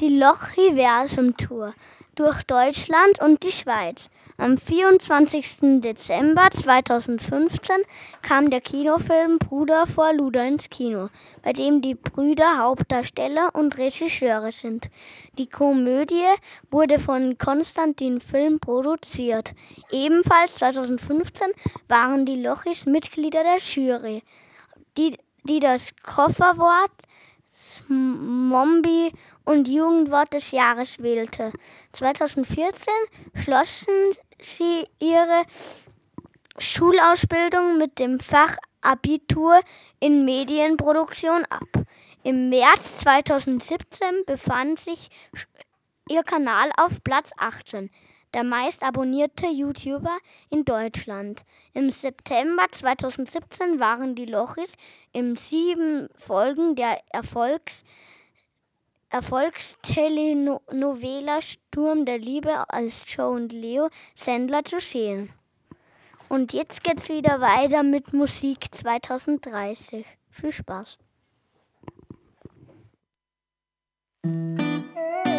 die 0.00 0.18
Lochiversum-Tour, 0.18 1.74
durch 2.16 2.42
Deutschland 2.42 3.22
und 3.22 3.44
die 3.44 3.52
Schweiz. 3.52 4.10
Am 4.36 4.58
24. 4.58 5.80
Dezember 5.80 6.50
2015 6.50 7.76
kam 8.20 8.50
der 8.50 8.60
Kinofilm 8.60 9.38
Bruder 9.38 9.86
vor 9.86 10.12
Luder 10.12 10.44
ins 10.44 10.68
Kino, 10.70 11.08
bei 11.42 11.52
dem 11.52 11.82
die 11.82 11.94
Brüder 11.94 12.58
Hauptdarsteller 12.58 13.50
und 13.54 13.78
Regisseure 13.78 14.50
sind. 14.50 14.90
Die 15.38 15.48
Komödie 15.48 16.26
wurde 16.72 16.98
von 16.98 17.38
Konstantin 17.38 18.20
Film 18.20 18.58
produziert. 18.58 19.54
Ebenfalls 19.92 20.56
2015 20.56 21.46
waren 21.86 22.26
die 22.26 22.42
Lochis 22.42 22.86
Mitglieder 22.86 23.44
der 23.44 23.58
Jury, 23.58 24.24
die, 24.96 25.16
die 25.44 25.60
das 25.60 25.92
Kofferwort 26.02 26.90
Mombi 27.88 29.12
und 29.44 29.68
Jugendwort 29.68 30.32
des 30.32 30.50
Jahres 30.50 30.98
wählte. 31.00 31.52
2014 31.92 32.92
schlossen 33.34 33.94
sie 34.40 34.86
ihre 34.98 35.44
Schulausbildung 36.58 37.78
mit 37.78 37.98
dem 37.98 38.20
Fach 38.20 38.56
Abitur 38.80 39.60
in 40.00 40.24
Medienproduktion 40.24 41.44
ab. 41.46 41.86
Im 42.22 42.48
März 42.48 42.98
2017 42.98 44.24
befand 44.26 44.80
sich 44.80 45.08
ihr 46.08 46.22
Kanal 46.22 46.70
auf 46.76 47.02
Platz 47.04 47.30
18, 47.36 47.90
der 48.34 48.44
meist 48.44 48.82
abonnierte 48.82 49.46
YouTuber 49.46 50.18
in 50.50 50.64
Deutschland. 50.64 51.44
Im 51.74 51.90
September 51.90 52.66
2017 52.70 53.80
waren 53.80 54.14
die 54.14 54.26
Lochis 54.26 54.74
in 55.12 55.36
sieben 55.36 56.08
Folgen 56.14 56.76
der 56.76 57.00
Erfolgs 57.10 57.84
Erfolgstelenovela 59.10 61.40
Sturm 61.40 62.04
der 62.04 62.18
Liebe 62.18 62.68
als 62.68 63.04
Joe 63.06 63.30
und 63.30 63.52
Leo 63.52 63.88
Sendler 64.14 64.62
zu 64.64 64.80
sehen. 64.80 65.32
Und 66.28 66.52
jetzt 66.52 66.84
geht's 66.84 67.08
wieder 67.08 67.40
weiter 67.40 67.82
mit 67.82 68.12
Musik 68.12 68.66
2030. 68.70 70.04
Viel 70.30 70.52
Spaß. 70.52 70.98
Ich 74.24 75.37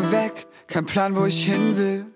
nur 0.00 0.12
weg, 0.12 0.46
kein 0.66 0.84
Plan, 0.84 1.16
wo 1.16 1.24
ich 1.24 1.44
hin 1.46 1.76
will. 1.76 2.06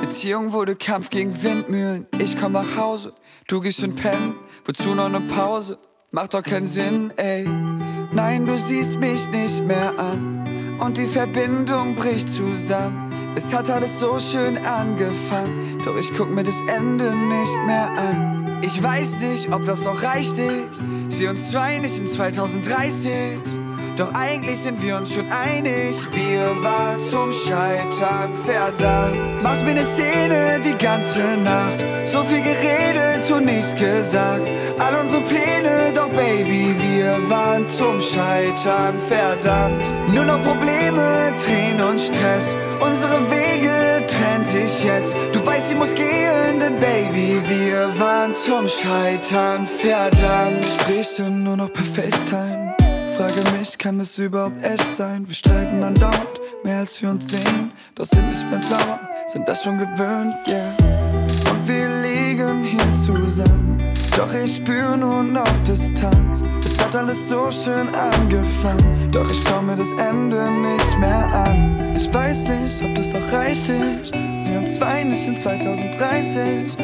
Beziehung 0.00 0.52
wurde 0.52 0.74
Kampf 0.74 1.10
gegen 1.10 1.40
Windmühlen. 1.42 2.06
Ich 2.18 2.36
komm 2.36 2.52
nach 2.52 2.76
Hause, 2.76 3.12
du 3.46 3.60
gehst 3.60 3.82
und 3.84 3.94
pennen. 3.94 4.34
Wozu 4.64 4.94
noch 4.94 5.08
ne 5.08 5.20
Pause? 5.20 5.78
Macht 6.10 6.34
doch 6.34 6.42
keinen 6.42 6.66
Sinn, 6.66 7.12
ey. 7.16 7.48
Nein, 8.12 8.44
du 8.44 8.56
siehst 8.58 8.98
mich 8.98 9.28
nicht 9.28 9.64
mehr 9.64 9.96
an. 9.98 10.78
Und 10.80 10.98
die 10.98 11.06
Verbindung 11.06 11.94
bricht 11.94 12.28
zusammen. 12.28 13.12
Es 13.36 13.54
hat 13.54 13.70
alles 13.70 14.00
so 14.00 14.18
schön 14.18 14.58
angefangen. 14.58 15.78
Doch 15.84 15.96
ich 15.96 16.12
guck 16.14 16.30
mir 16.30 16.42
das 16.42 16.60
Ende 16.66 17.14
nicht 17.14 17.56
mehr 17.66 17.88
an. 17.90 18.60
Ich 18.62 18.82
weiß 18.82 19.20
nicht, 19.20 19.52
ob 19.52 19.64
das 19.64 19.84
noch 19.84 20.02
reicht. 20.02 20.34
Ich 20.38 21.14
sehe 21.16 21.30
uns 21.30 21.50
zwei 21.50 21.78
nicht 21.78 21.98
in 21.98 22.06
2030. 22.06 23.61
Doch 23.96 24.10
eigentlich 24.14 24.58
sind 24.58 24.82
wir 24.82 24.96
uns 24.96 25.12
schon 25.12 25.30
einig, 25.30 25.94
wir 26.14 26.62
waren 26.62 26.98
zum 26.98 27.30
Scheitern 27.30 28.32
verdammt. 28.46 29.42
Machst 29.42 29.66
mir 29.66 29.74
ne 29.74 29.84
Szene 29.84 30.60
die 30.64 30.76
ganze 30.82 31.20
Nacht, 31.36 31.84
so 32.04 32.24
viel 32.24 32.40
geredet 32.40 33.30
und 33.30 33.44
nichts 33.44 33.74
gesagt. 33.74 34.50
All 34.78 34.94
unsere 34.98 35.22
Pläne, 35.22 35.92
doch 35.94 36.08
Baby, 36.08 36.74
wir 36.78 37.18
waren 37.28 37.66
zum 37.66 38.00
Scheitern 38.00 38.98
verdammt. 38.98 39.82
Nur 40.14 40.24
noch 40.24 40.42
Probleme, 40.42 41.34
Tränen 41.36 41.82
und 41.86 42.00
Stress, 42.00 42.56
unsere 42.80 43.20
Wege 43.30 44.06
trennen 44.06 44.44
sich 44.44 44.84
jetzt. 44.84 45.14
Du 45.32 45.44
weißt, 45.44 45.72
ich 45.72 45.76
muss 45.76 45.94
gehen, 45.94 46.58
denn 46.58 46.80
Baby, 46.80 47.42
wir 47.46 47.90
waren 47.98 48.34
zum 48.34 48.66
Scheitern 48.66 49.66
verdammt. 49.66 50.64
Du 50.88 51.30
nur 51.30 51.58
noch 51.58 51.70
per 51.70 51.84
FaceTime? 51.84 52.61
Frage 53.22 53.56
mich, 53.56 53.78
kann 53.78 54.00
es 54.00 54.18
überhaupt 54.18 54.60
echt 54.64 54.94
sein? 54.94 55.28
Wir 55.28 55.34
streiten 55.36 55.80
andauernd, 55.84 56.40
mehr 56.64 56.78
als 56.78 57.00
wir 57.00 57.08
uns 57.08 57.28
sehen. 57.28 57.70
Doch 57.94 58.04
sind 58.04 58.28
nicht 58.28 58.50
mehr 58.50 58.58
sauer, 58.58 58.98
sind 59.28 59.48
das 59.48 59.62
schon 59.62 59.78
gewöhnt, 59.78 60.34
yeah. 60.48 60.74
Und 61.48 61.68
wir 61.68 61.88
liegen 62.02 62.64
hier 62.64 62.92
zusammen. 62.92 63.78
Doch 64.16 64.34
ich 64.34 64.56
spür 64.56 64.96
nur 64.96 65.22
noch 65.22 65.56
Distanz. 65.60 66.42
Es 66.64 66.80
hat 66.80 66.96
alles 66.96 67.28
so 67.28 67.48
schön 67.52 67.94
angefangen. 67.94 69.12
Doch 69.12 69.30
ich 69.30 69.40
schau 69.46 69.62
mir 69.62 69.76
das 69.76 69.92
Ende 69.92 70.50
nicht 70.50 70.98
mehr 70.98 71.32
an. 71.32 71.94
Ich 71.96 72.12
weiß 72.12 72.48
nicht, 72.48 72.82
ob 72.82 72.92
das 72.96 73.14
auch 73.14 73.32
reicht. 73.32 73.68
Ich 74.02 74.10
sehe 74.44 74.58
uns 74.58 74.74
zwei 74.74 75.04
nicht 75.04 75.24
in 75.28 75.36
2030. 75.36 76.76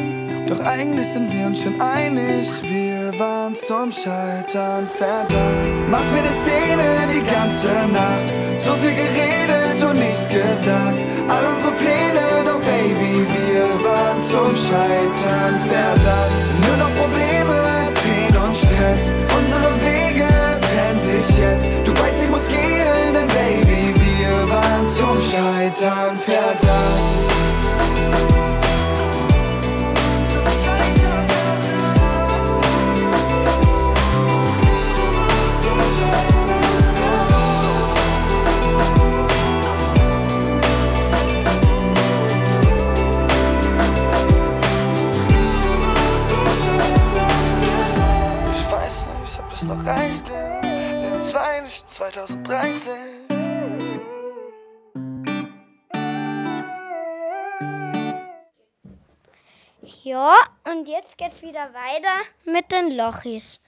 Doch 0.47 0.61
eigentlich 0.61 1.05
sind 1.05 1.33
wir 1.33 1.47
uns 1.47 1.61
schon 1.61 1.79
einig, 1.81 2.49
wir 2.63 2.88
waren 3.19 3.53
zum 3.53 3.91
Scheitern 3.91 4.87
verdammt. 4.87 5.89
Machst 5.91 6.11
mir 6.13 6.23
die 6.23 6.29
Szene 6.29 6.87
die 7.13 7.21
ganze 7.21 7.67
Nacht, 7.91 8.33
so 8.57 8.71
viel 8.75 8.95
geredet 8.95 9.83
und 9.83 9.99
nichts 9.99 10.25
gesagt. 10.27 11.03
All 11.27 11.45
unsere 11.53 11.73
Pläne, 11.73 12.43
doch 12.45 12.59
Baby, 12.59 13.25
wir 13.35 13.67
waren 13.83 14.21
zum 14.21 14.55
Scheitern 14.55 15.59
verdammt. 15.67 16.65
Nur 16.65 16.77
noch 16.77 16.95
Probleme, 16.95 17.91
Tränen 17.99 18.41
und 18.41 18.55
Stress. 18.55 19.13
Unsere 19.37 19.69
Wege 19.83 20.29
trennen 20.67 20.99
sich 20.99 21.37
jetzt. 21.37 21.69
Du 21.83 21.91
weißt, 21.99 22.23
ich 22.23 22.29
muss 22.29 22.47
gehen, 22.47 23.13
denn 23.13 23.27
Baby, 23.27 23.93
wir 23.95 24.49
waren 24.49 24.87
zum 24.87 25.19
Scheitern 25.19 26.15
verdammt. 26.15 27.29
Reicht. 49.89 50.27
Sind 50.99 51.23
zwei 51.23 51.61
nicht 51.61 51.89
2013. 51.89 52.93
Ja, 60.03 60.35
und 60.65 60.87
jetzt 60.87 61.17
geht's 61.17 61.41
wieder 61.41 61.73
weiter 61.73 62.21
mit 62.45 62.71
den 62.71 62.95
Lochis. 62.95 63.59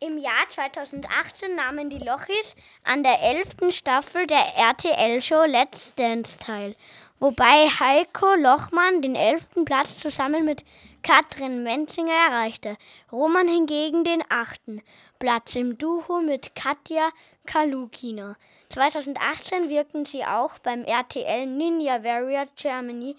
Im 0.00 0.16
Jahr 0.16 0.48
2018 0.48 1.54
nahmen 1.54 1.90
die 1.90 1.98
Lochis 1.98 2.54
an 2.84 3.02
der 3.02 3.20
11. 3.22 3.70
Staffel 3.70 4.26
der 4.26 4.56
RTL-Show 4.56 5.44
Let's 5.44 5.94
Dance 5.94 6.38
teil, 6.38 6.74
wobei 7.18 7.68
Heiko 7.68 8.34
Lochmann 8.34 9.02
den 9.02 9.14
11. 9.14 9.64
Platz 9.66 9.98
zusammen 9.98 10.46
mit 10.46 10.64
Katrin 11.02 11.62
Menzinger 11.62 12.12
erreichte, 12.12 12.76
Roman 13.10 13.48
hingegen 13.48 14.04
den 14.04 14.22
8. 14.28 14.82
Platz 15.18 15.56
im 15.56 15.78
Duo 15.78 16.20
mit 16.20 16.54
Katja 16.54 17.10
Kalukina. 17.46 18.36
2018 18.68 19.68
wirkten 19.68 20.04
sie 20.04 20.24
auch 20.24 20.58
beim 20.58 20.84
RTL 20.84 21.46
Ninja 21.46 22.04
Warrior 22.04 22.46
Germany 22.54 23.16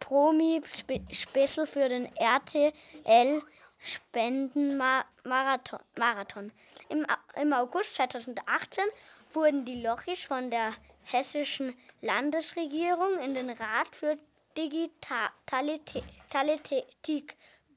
Promi 0.00 0.60
Spe 0.72 1.00
Special 1.12 1.66
für 1.66 1.88
den 1.88 2.14
RTL 2.16 3.42
Spendenmarathon. 3.78 5.80
Marathon. 5.96 6.52
Im, 6.88 7.06
Im 7.40 7.52
August 7.52 7.94
2018 7.94 8.84
wurden 9.32 9.64
die 9.64 9.82
Lochis 9.82 10.24
von 10.24 10.50
der 10.50 10.72
hessischen 11.04 11.74
Landesregierung 12.00 13.20
in 13.20 13.34
den 13.34 13.50
Rat 13.50 13.94
für 13.94 14.18
Digitalität 14.56 16.04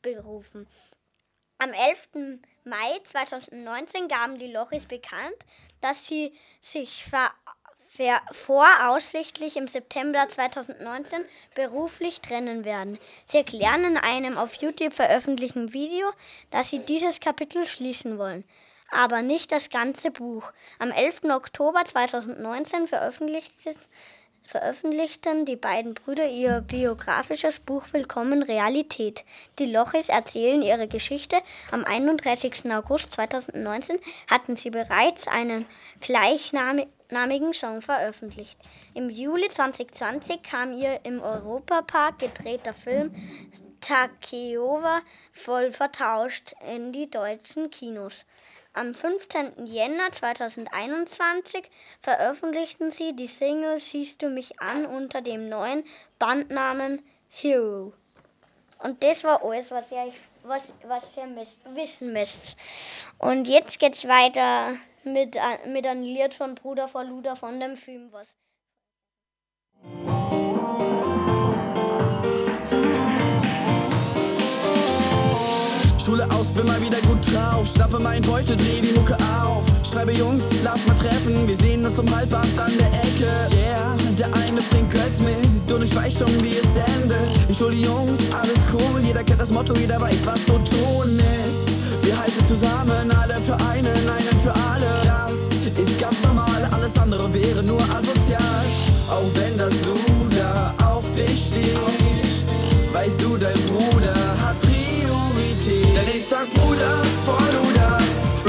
berufen. 0.02 0.68
Am 1.60 1.72
11. 1.72 2.40
Mai 2.66 3.00
2019 3.04 4.08
gaben 4.08 4.38
die 4.38 4.52
Lochis 4.52 4.86
bekannt, 4.86 5.38
dass 5.82 6.08
sie 6.08 6.34
sich 6.60 7.06
ver 7.06 7.32
voraussichtlich 8.32 9.56
im 9.56 9.68
September 9.68 10.28
2019 10.28 11.24
beruflich 11.54 12.22
trennen 12.22 12.66
werden. 12.66 12.98
Sie 13.28 13.38
erklären 13.38 13.84
in 13.86 13.98
einem 13.98 14.40
auf 14.40 14.56
YouTube 14.56 14.94
veröffentlichten 14.94 15.74
Video, 15.74 16.12
dass 16.50 16.72
sie 16.72 16.80
dieses 16.80 17.20
Kapitel 17.20 17.68
schließen 17.68 18.18
wollen, 18.18 18.46
aber 18.90 19.22
nicht 19.22 19.52
das 19.52 19.70
ganze 19.70 20.10
Buch. 20.10 20.52
Am 20.80 20.90
11. 20.92 21.26
Oktober 21.26 21.86
2019 21.86 22.88
veröffentlichten 22.88 23.76
veröffentlichten 24.46 25.46
die 25.46 25.56
beiden 25.56 25.94
Brüder 25.94 26.28
ihr 26.28 26.62
biografisches 26.62 27.60
Buch 27.60 27.86
Willkommen 27.92 28.44
Realität. 28.44 29.24
Die 29.60 29.72
Lochis 29.72 30.10
erzählen 30.10 30.62
ihre 30.62 30.88
Geschichte. 30.88 31.38
Am 31.72 31.84
31. 31.84 32.72
August 32.72 33.14
2019 33.14 34.00
hatten 34.30 34.56
sie 34.56 34.70
bereits 34.70 35.28
einen 35.28 35.66
gleichnamigen 36.02 37.54
Song 37.54 37.82
veröffentlicht. 37.82 38.60
Im 38.94 39.10
Juli 39.10 39.48
2020 39.48 40.44
kam 40.44 40.74
ihr 40.74 41.00
im 41.04 41.22
Europapark 41.22 42.20
gedrehter 42.20 42.74
Film 42.74 43.14
Takeova 43.80 45.02
voll 45.32 45.72
vertauscht 45.72 46.54
in 46.74 46.94
die 46.94 47.10
deutschen 47.10 47.70
Kinos. 47.70 48.26
Am 48.74 48.94
15. 48.96 49.66
Jänner 49.68 50.12
2021 50.12 51.70
veröffentlichten 52.02 52.90
sie 52.92 53.16
die 53.16 53.28
Single 53.28 53.80
Siehst 53.80 54.22
du 54.24 54.30
mich 54.30 54.60
an 54.60 54.86
unter 54.88 55.22
dem 55.22 55.48
neuen 55.48 55.84
Bandnamen 56.18 57.04
Hero. 57.30 57.94
Und 58.80 59.04
das 59.04 59.24
war 59.24 59.44
alles, 59.46 59.70
was 59.72 59.92
ihr, 59.92 60.12
was, 60.44 60.64
was 60.88 61.16
ihr 61.16 61.28
müsst, 61.28 61.60
wissen 61.76 62.14
müsst. 62.14 62.58
Und 63.20 63.48
jetzt 63.48 63.80
geht's 63.80 64.08
weiter 64.08 64.76
mit, 65.04 65.38
a- 65.38 65.60
mit 65.68 65.86
einem 65.86 66.02
Lied 66.04 66.34
von 66.34 66.56
Bruder 66.56 66.88
vor 66.88 67.04
Luder 67.04 67.36
von 67.36 67.60
dem 67.60 67.78
Film 67.78 68.12
was. 68.12 68.28
Schule 76.04 76.28
aus, 76.32 76.52
bin 76.52 76.66
mal 76.68 76.82
wieder 76.82 77.00
gut 77.02 77.20
drauf. 77.32 77.66
Schnappe 77.66 77.98
mein 77.98 78.22
Beutel, 78.24 78.58
dreh 78.58 78.82
die 78.82 78.92
Mucke 78.92 79.16
auf. 79.42 79.63
Schreibe 79.89 80.12
Jungs, 80.12 80.50
lass 80.62 80.86
mal 80.86 80.96
treffen. 80.96 81.48
Wir 81.48 81.56
sehen 81.56 81.86
uns 81.86 81.98
um 81.98 82.13
halb 82.13 82.34
acht 82.34 82.60
an 82.60 82.74
der 82.78 82.88
Ecke. 82.88 83.56
Yeah, 83.56 83.96
der 84.18 84.28
eine 84.44 84.62
bringt 84.70 84.89
Kölz 84.89 85.20
mit. 85.20 85.72
Und 85.72 85.82
ich 85.82 85.96
weiß 85.96 86.20
schon, 86.20 86.44
wie 86.44 86.58
es 86.58 86.76
endet. 86.76 87.32
Ich 87.48 87.62
hol 87.62 87.72
die 87.72 87.84
Jungs, 87.84 88.20
alles 88.34 88.66
cool. 88.74 89.00
Jeder 89.02 89.24
kennt 89.24 89.39
das 89.39 89.52
Motto, 89.52 89.74
jeder 89.76 90.00
weiß, 90.02 90.26
was 90.26 90.46
so 90.46 90.54
tun 90.54 91.20
ist. 91.20 92.06
Wir 92.06 92.20
halten 92.20 92.46
zusammen, 92.46 93.10
alle 93.22 93.36
für 93.39 93.56
einen, 93.72 93.88
einen 93.88 94.39
für 94.42 94.54
alle. 94.74 94.89
Das 95.06 95.42
ist 95.78 96.02
ganz 96.02 96.22
normal, 96.24 96.68
alles 96.72 96.98
andere 96.98 97.34
wäre 97.34 97.63
nur 97.63 97.82
asozial. 97.82 98.66
Auch 99.10 99.30
wenn 99.36 99.58
das 99.58 99.74
Luder 99.86 100.74
auf 100.86 101.10
dich 101.12 101.48
steht. 101.48 101.80
Weißt 102.92 103.22
du, 103.22 103.38
dein 103.38 103.60
Bruder 103.68 104.13
hat 104.46 104.58
Denn 105.65 106.10
ich 106.13 106.26
sag 106.26 106.45
Bruder 106.56 107.02
vor 107.26 107.39
Luder, 107.54 107.97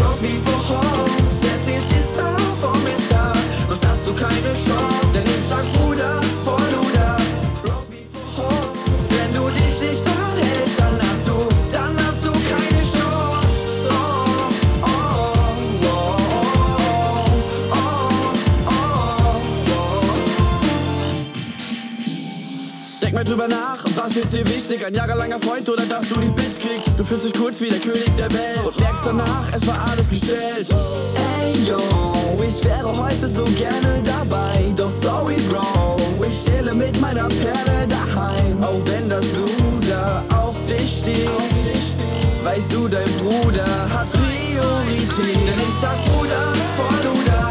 Roastbeef 0.05 0.43
vor 0.43 0.69
Horst, 0.69 1.43
Cecil 1.43 1.81
Sister 1.85 2.37
vor 2.61 2.77
Mister, 2.79 3.33
sonst 3.69 3.87
hast 3.87 4.09
du 4.09 4.13
keine 4.15 4.53
Chance. 4.53 5.13
Denn 5.15 5.23
ich 5.23 5.43
sag 5.49 5.65
Bruder 5.75 6.21
vor 6.43 6.59
Luder, 6.73 7.17
Roastbeef 7.65 8.09
vor 8.11 8.47
Horst, 8.47 9.11
wenn 9.13 9.33
du 9.33 9.49
dich 9.51 9.81
nicht 9.89 10.05
dran 10.05 10.37
hältst, 10.37 10.77
dann 10.77 10.99
hast 11.01 11.29
du, 11.29 11.37
dann 11.71 11.97
hast 12.05 12.25
du 12.27 12.33
keine 12.33 12.83
Chance. 12.83 13.63
Oh, 13.91 13.95
oh, 14.83 14.89
oh, 15.85 15.97
oh, 17.71 17.77
oh, 17.77 17.87
oh, 18.67 18.75
oh. 19.69 19.83
Denk 23.01 23.15
mal 23.15 23.23
drüber 23.25 23.47
nach, 23.47 23.64
was 24.05 24.17
ist 24.17 24.35
dir 24.35 24.47
wichtig? 24.47 24.85
Ein 24.85 24.95
jahrelanger 24.95 25.39
Freund 25.39 25.69
oder 25.69 25.87
dass 25.87 26.11
du 26.11 26.21
die 26.21 26.29
Bitch 26.29 26.59
kriegst? 26.61 26.89
Du 26.99 27.05
fühlst 27.05 27.25
dich 27.25 27.33
kurz 27.33 27.61
wie 27.63 27.71
der 27.71 27.79
König 27.79 28.11
der 28.19 28.31
Welt 28.33 28.61
und 28.67 28.79
merkst 28.79 29.03
danach, 29.07 29.49
es 29.55 29.67
war 29.67 29.79
alles 29.91 30.11
gestellt. 30.11 30.69
Ey 31.41 31.55
yo, 31.67 31.81
ich 32.47 32.63
wäre 32.65 32.95
heute 32.95 33.27
so 33.27 33.45
gerne 33.57 34.03
dabei, 34.05 34.73
doch 34.77 34.91
sorry 34.91 35.37
Bro, 35.49 35.97
ich 36.29 36.45
chille 36.45 36.75
mit 36.75 37.01
meiner 37.01 37.29
Perle 37.29 37.87
daheim. 37.89 38.63
Auch 38.63 38.83
wenn 38.85 39.09
das 39.09 39.25
Luder 39.33 40.23
auf 40.37 40.57
dich 40.67 40.99
steht, 40.99 41.31
weißt 42.45 42.75
du, 42.75 42.89
dein 42.89 43.11
Bruder 43.19 43.67
hat 43.91 44.09
Priorität. 44.13 45.41
Denn 45.49 45.61
ich 45.67 45.75
sag 45.81 45.97
Bruder 46.13 46.45
vor 46.77 46.93
Luder, 47.07 47.49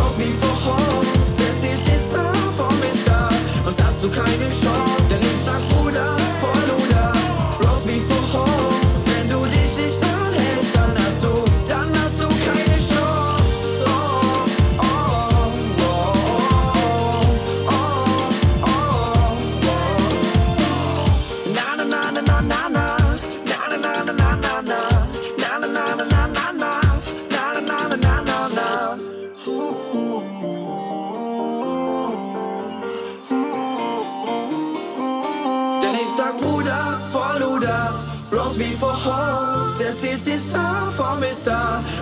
Roastbeef 0.00 0.38
vor 0.40 0.58
Horst, 0.64 1.36
Cecil 1.36 1.78
Sister 1.84 2.32
vor 2.56 2.72
Mister, 2.80 3.28
sonst 3.66 3.82
hast 3.84 4.02
du 4.02 4.08
keine 4.08 4.48
Chance. 4.48 5.04
Denn 5.10 5.29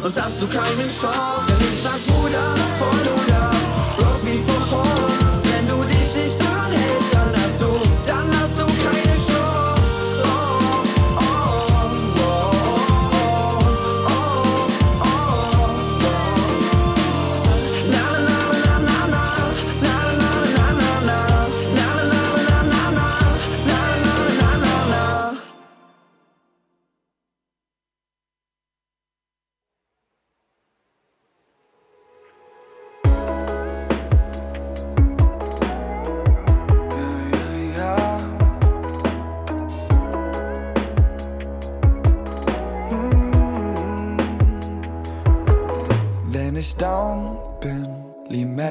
Und 0.02 0.14
sagst 0.14 0.40
du 0.42 0.46
keine 0.46 0.82
Chance. 0.82 1.46
Denn 1.48 1.68
ich 1.68 1.82
sag 1.82 1.98
Bruder, 2.06 2.54
vor 2.78 2.92
du 3.04 3.37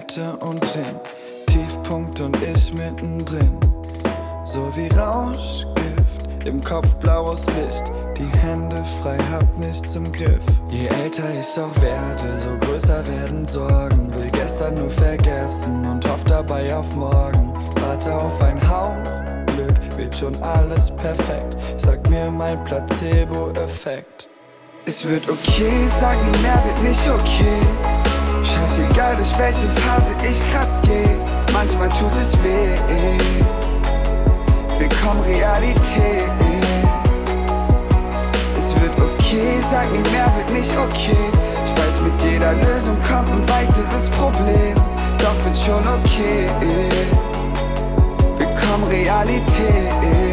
Limette 0.07 0.37
und 0.45 0.65
Gin, 0.65 0.99
Tiefpunkt 1.47 2.21
und 2.21 2.37
ich 2.41 2.73
mittendrin. 2.73 3.59
So 4.45 4.71
wie 4.75 4.87
Rauschgift, 4.87 6.45
im 6.45 6.63
Kopf 6.63 6.95
blaues 6.95 7.45
Licht, 7.47 7.83
die 8.17 8.37
Hände 8.39 8.83
frei, 9.01 9.17
hab 9.29 9.57
nichts 9.57 9.95
im 9.95 10.11
Griff. 10.11 10.43
Je 10.69 10.87
älter 10.87 11.23
ich 11.37 11.59
auch 11.59 11.81
werde, 11.81 12.39
so 12.39 12.65
größer 12.65 13.05
werden 13.07 13.45
Sorgen. 13.45 14.13
Will 14.13 14.29
gestern 14.31 14.75
nur 14.75 14.89
vergessen 14.89 15.85
und 15.85 16.09
hoff 16.09 16.23
dabei 16.25 16.75
auf 16.75 16.95
morgen. 16.95 17.53
Warte 17.81 18.13
auf 18.13 18.41
ein 18.41 18.61
Hauch 18.69 19.03
Glück, 19.47 19.97
wird 19.97 20.15
schon 20.15 20.41
alles 20.41 20.91
perfekt. 20.91 21.57
Sag 21.77 22.09
mir 22.09 22.31
mein 22.31 22.63
Placebo-Effekt. 22.63 24.29
Es 24.85 25.05
wird 25.05 25.29
okay, 25.29 25.87
sag 25.99 26.15
nie 26.23 26.41
mehr, 26.41 26.63
wird 26.65 26.81
nicht 26.83 27.09
okay. 27.09 28.16
Scheißegal, 28.43 29.15
durch 29.15 29.37
welche 29.37 29.67
Phase 29.81 30.13
ich 30.23 30.39
grad 30.51 30.69
geh. 30.83 31.15
Manchmal 31.53 31.89
tut 31.89 32.11
es 32.19 32.33
weh. 32.43 32.75
Willkommen 34.79 35.21
Realität. 35.23 36.29
Es 38.57 38.73
wird 38.81 38.93
okay, 38.99 39.59
sag 39.71 39.91
nie 39.91 40.09
mehr, 40.11 40.31
wird 40.37 40.51
nicht 40.53 40.71
okay. 40.77 41.17
Ich 41.63 41.71
weiß, 41.71 42.01
mit 42.01 42.21
jeder 42.31 42.53
Lösung 42.53 42.97
kommt 43.01 43.31
ein 43.31 43.49
weiteres 43.49 44.09
Problem. 44.11 44.75
Doch 45.17 45.45
wird 45.45 45.57
schon 45.57 45.83
okay. 45.87 46.47
Willkommen 48.37 48.83
Realität. 48.89 50.26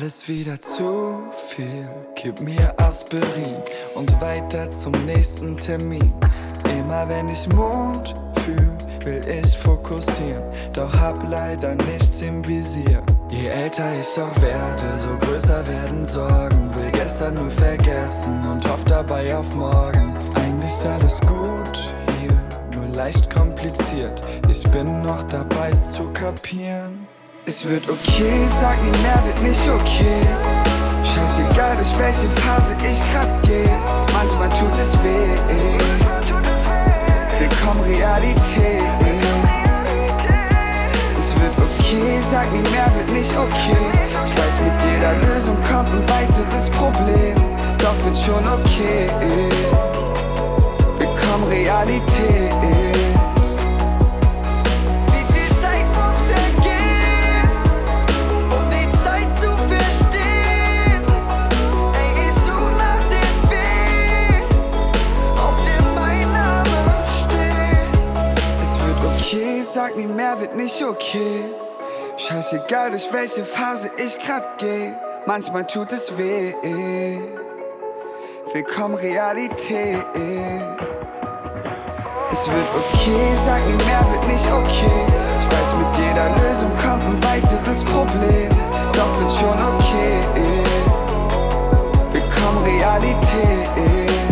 Alles 0.00 0.28
wieder 0.28 0.58
zu 0.62 1.24
viel, 1.48 1.86
gib 2.14 2.40
mir 2.40 2.72
Aspirin 2.78 3.56
und 3.94 4.18
weiter 4.18 4.70
zum 4.70 4.92
nächsten 5.04 5.58
Termin. 5.58 6.14
Immer 6.64 7.06
wenn 7.06 7.28
ich 7.28 7.46
Mut 7.50 8.14
fühl, 8.42 8.78
will 9.04 9.22
ich 9.28 9.58
fokussieren, 9.58 10.42
doch 10.72 10.90
hab 10.98 11.22
leider 11.28 11.74
nichts 11.74 12.22
im 12.22 12.48
Visier. 12.48 13.02
Je 13.28 13.48
älter 13.48 13.90
ich 14.00 14.18
auch 14.18 14.40
werde, 14.40 14.98
so 15.00 15.26
größer 15.26 15.68
werden 15.68 16.06
Sorgen. 16.06 16.74
Will 16.76 16.92
gestern 16.92 17.34
nur 17.34 17.50
vergessen 17.50 18.42
und 18.50 18.66
hoff 18.70 18.86
dabei 18.86 19.36
auf 19.36 19.54
morgen. 19.54 20.14
Eigentlich 20.34 20.72
ist 20.72 20.86
alles 20.86 21.20
gut 21.20 21.92
hier, 22.18 22.40
nur 22.74 22.88
leicht 22.96 23.28
kompliziert. 23.28 24.22
Ich 24.48 24.62
bin 24.70 25.02
noch 25.02 25.24
dabei, 25.24 25.68
es 25.72 25.92
zu 25.92 26.10
kapieren. 26.14 27.06
Es 27.46 27.66
wird 27.66 27.88
okay, 27.88 28.46
sag 28.60 28.82
nie 28.84 28.90
mehr, 29.02 29.20
wird 29.24 29.42
nicht 29.42 29.68
okay. 29.68 30.20
Scheißegal, 31.02 31.76
durch 31.76 31.98
welche 31.98 32.30
Phase 32.42 32.74
ich 32.86 33.00
grad 33.12 33.42
geh. 33.42 33.64
Manchmal 34.12 34.48
tut 34.50 34.78
es 34.78 34.92
weh. 35.02 35.38
Willkommen 37.38 37.82
Realität. 37.84 38.84
Es 41.16 41.34
wird 41.34 41.56
okay, 41.56 42.20
sag 42.30 42.52
nie 42.52 42.68
mehr, 42.70 42.92
wird 42.94 43.10
nicht 43.12 43.36
okay. 43.36 43.90
Ich 44.24 44.32
weiß, 44.36 44.60
mit 44.60 44.72
jeder 44.92 45.14
Lösung 45.26 45.56
kommt 45.62 45.90
ein 45.90 46.08
weiteres 46.08 46.68
Problem. 46.70 47.34
Doch 47.78 47.96
wird 48.04 48.18
schon 48.18 48.46
okay. 48.46 49.08
Willkommen 50.98 51.44
Realität. 51.48 52.49
Sag 69.80 69.96
nie 69.96 70.06
mehr, 70.06 70.38
wird 70.38 70.56
nicht 70.56 70.82
okay. 70.82 71.44
Scheißegal, 72.16 72.90
durch 72.90 73.08
welche 73.12 73.44
Phase 73.44 73.90
ich 73.96 74.18
grad 74.18 74.58
geh. 74.58 74.92
Manchmal 75.26 75.66
tut 75.66 75.90
es 75.92 76.16
weh. 76.18 76.52
Willkommen 78.52 78.96
Realität. 78.96 80.04
Es 82.30 82.42
wird 82.52 82.68
okay, 82.80 83.24
sag 83.46 83.62
nie 83.68 83.82
mehr, 83.88 84.04
wird 84.12 84.26
nicht 84.28 84.52
okay. 84.52 85.00
Ich 85.40 85.46
weiß, 85.52 85.70
mit 85.80 85.92
jeder 86.04 86.28
Lösung 86.40 86.72
kommt 86.84 87.04
ein 87.04 87.18
weiteres 87.24 87.82
Problem. 87.84 88.50
Doch 88.92 89.12
wird 89.18 89.32
schon 89.32 89.58
okay. 89.74 90.14
Willkommen 92.12 92.64
Realität. 92.64 94.29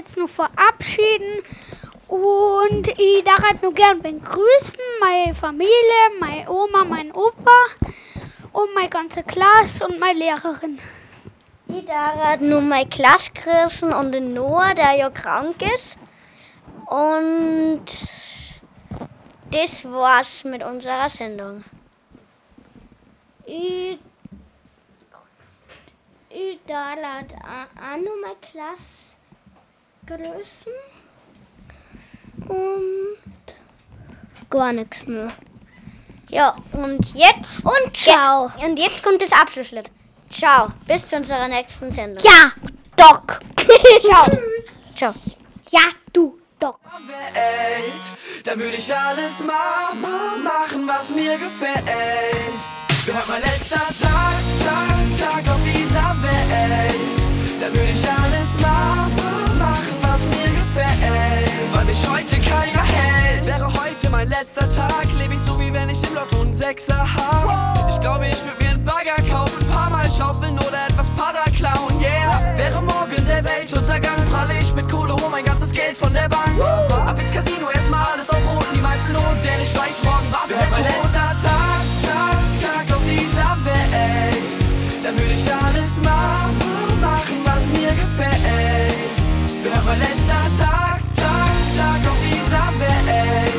Jetzt 0.00 0.16
noch 0.16 0.28
verabschieden. 0.28 1.44
Und 2.08 2.88
ich 2.88 3.22
darf 3.24 3.62
nur 3.62 3.72
gern 3.72 4.02
begrüßen 4.02 4.80
meine 5.00 5.34
Familie, 5.34 6.00
meine 6.18 6.50
Oma, 6.50 6.84
mein 6.84 7.12
Opa 7.12 7.60
und 8.52 8.74
meine 8.74 8.88
ganze 8.88 9.22
Klasse 9.22 9.86
und 9.86 10.00
meine 10.00 10.18
Lehrerin. 10.18 10.78
Ich 11.68 11.84
darf 11.84 12.40
nur 12.40 12.62
meine 12.62 12.88
Klasse 12.88 13.30
grüßen 13.32 13.92
und 13.92 14.12
den 14.12 14.34
Noah, 14.34 14.74
der 14.74 14.94
ja 14.94 15.10
krank 15.10 15.62
ist. 15.74 15.98
Und 16.86 17.84
das 19.52 19.84
war's 19.84 20.42
mit 20.42 20.64
unserer 20.64 21.08
Sendung. 21.08 21.62
Ich, 23.46 23.98
ich 26.28 26.58
darf 26.66 26.98
auch 26.98 27.96
nur 27.98 28.20
meine 28.20 28.36
Klasse 28.40 29.19
grüßen. 30.16 30.72
Und 32.48 33.56
gar 34.48 34.72
nichts 34.72 35.06
mehr. 35.06 35.30
Ja, 36.28 36.54
und 36.72 37.14
jetzt. 37.14 37.64
Und 37.64 37.96
ciao. 37.96 38.50
Und 38.64 38.78
jetzt 38.78 39.02
kommt 39.02 39.20
das 39.20 39.32
Abschlusslied. 39.32 39.90
Ciao, 40.30 40.68
bis 40.86 41.08
zu 41.08 41.16
unserer 41.16 41.48
nächsten 41.48 41.90
Sendung. 41.90 42.22
Ja, 42.24 42.52
Doc. 42.96 43.40
Ciao. 44.02 44.38
Ciao. 44.94 45.14
Ja, 45.70 45.80
du, 46.12 46.38
Doc. 46.60 46.78
Welt, 47.06 48.44
dann 48.44 48.60
würde 48.60 48.76
ich 48.76 48.94
alles 48.94 49.40
ma 49.40 49.92
ma 49.94 50.36
machen, 50.42 50.86
was 50.86 51.10
mir 51.10 51.36
gefällt. 51.36 51.84
Wäre 53.06 53.24
mein 53.28 53.40
letzter 53.40 53.76
Tag, 53.76 54.34
Tag, 54.64 55.18
Tag 55.18 55.54
auf 55.54 55.60
dieser 55.64 56.16
Welt, 56.22 57.19
dann 57.60 57.72
würde 57.72 57.92
ich 57.92 58.04
alles 58.08 58.50
ma 58.60 59.08
ma 59.16 59.32
machen, 59.64 59.96
was 60.02 60.22
mir 60.32 60.50
gefällt. 60.60 61.50
Weil 61.74 61.84
mich 61.84 62.02
heute 62.08 62.36
keiner 62.40 62.82
hält. 62.82 63.46
Wäre 63.46 63.66
heute 63.66 64.10
mein 64.10 64.28
letzter 64.28 64.68
Tag, 64.74 65.06
lebe 65.18 65.34
ich 65.34 65.40
so 65.40 65.58
wie 65.60 65.72
wenn 65.72 65.88
ich 65.88 66.02
im 66.02 66.14
Lotto 66.14 66.40
einen 66.40 66.54
Sechser 66.54 67.06
hab. 67.14 67.88
Ich 67.90 68.00
glaube, 68.00 68.26
ich 68.26 68.40
würde 68.44 68.62
mir 68.62 68.70
einen 68.70 68.84
Bagger 68.84 69.20
kaufen, 69.30 69.58
ein 69.60 69.68
paar 69.68 69.90
Mal 69.90 70.08
schaufeln 70.10 70.58
oder 70.58 70.86
etwas 70.88 71.10
Para 71.10 71.44
klauen, 71.56 72.00
yeah. 72.00 72.56
Wäre 72.56 72.80
morgen 72.82 73.26
der 73.26 73.44
Weltuntergang 73.44 74.20
Geld 75.80 75.96
von 75.96 76.12
der 76.12 76.28
Bank. 76.28 76.60
Ab 77.06 77.18
ins 77.18 77.30
Casino, 77.30 77.70
erstmal 77.74 78.04
alles 78.12 78.28
auf 78.28 78.36
Rot, 78.54 78.66
niemals 78.74 79.00
Not, 79.12 79.22
denn 79.42 79.60
ich 79.62 79.74
weiß, 79.74 80.02
morgen 80.04 80.30
war 80.30 80.46
mein 80.48 80.84
letzter 80.84 81.30
Tag, 81.42 81.82
Tag, 82.04 82.86
Tag 82.86 82.96
auf 82.96 83.02
dieser 83.04 83.56
Welt. 83.64 83.89
Gefällt. 88.20 89.64
Wäre 89.64 89.82
mein 89.84 89.98
letzter 89.98 90.44
Tag, 90.58 91.00
Tag, 91.14 91.52
Tag 91.76 92.00
auf 92.10 92.20
dieser 92.28 92.68
Welt. 92.80 93.54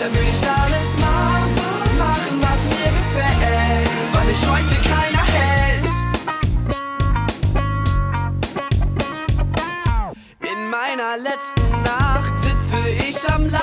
Dann 0.00 0.10
würde 0.12 0.30
ich 0.30 0.42
alles 0.42 0.88
machen, 0.98 1.52
machen, 1.98 2.34
was 2.40 2.60
mir 2.72 2.90
gefällt. 2.98 3.90
Weil 4.12 4.26
mich 4.26 4.42
heute 4.52 4.76
keiner 4.90 5.24
hält. 5.36 5.86
In 10.40 10.60
meiner 10.68 11.16
letzten 11.16 11.70
Nacht 11.82 12.34
sitze 12.42 12.80
ich 13.08 13.18
am 13.32 13.44
Lagerfeuer. 13.44 13.61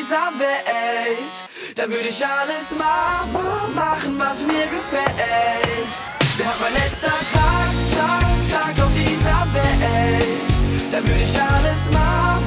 dieser 0.00 0.32
Welt. 0.38 1.34
Da 1.74 1.82
würde 1.88 2.08
ich 2.08 2.24
alles 2.24 2.70
ma 2.78 3.26
machen, 3.74 4.18
was 4.18 4.40
mir 4.42 4.66
gefällt. 4.76 5.90
Wer 6.36 6.46
hat 6.46 6.60
mein 6.60 6.72
letzter 6.72 7.16
Tag, 7.34 7.70
Tag, 7.96 8.26
Tag 8.50 8.84
auf 8.84 8.92
dieser 8.94 9.40
Welt? 9.56 10.50
Da 10.92 10.98
würde 10.98 11.22
ich 11.22 11.36
alles 11.40 11.80
ma 11.92 12.38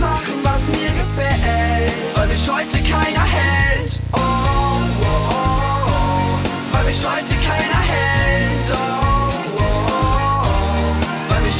machen, 0.00 0.36
was 0.42 0.62
mir 0.76 0.92
gefällt. 1.02 1.92
Weil 2.14 2.28
mich 2.28 2.48
heute 2.48 2.78
keiner 2.78 3.26
hält. 3.38 3.92
Oh, 4.12 4.18
oh, 4.18 5.02
oh, 5.02 5.40
oh. 5.86 6.72
Weil 6.72 6.84
mich 6.84 7.02
heute 7.04 7.34
keiner 7.48 7.82
hält. 7.92 8.70
Oh. 8.72 9.00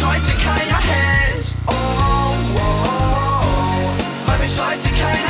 heute 0.02 0.32
keiner 0.46 0.80
hält. 0.92 1.46
Oh, 1.66 1.72
oh, 1.72 2.34
oh, 2.56 2.70
oh, 3.42 4.26
weil 4.26 4.38
mich 4.38 4.56
heute 4.58 4.88
keiner 4.88 5.29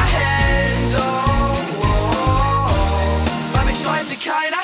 keiner 4.20 4.59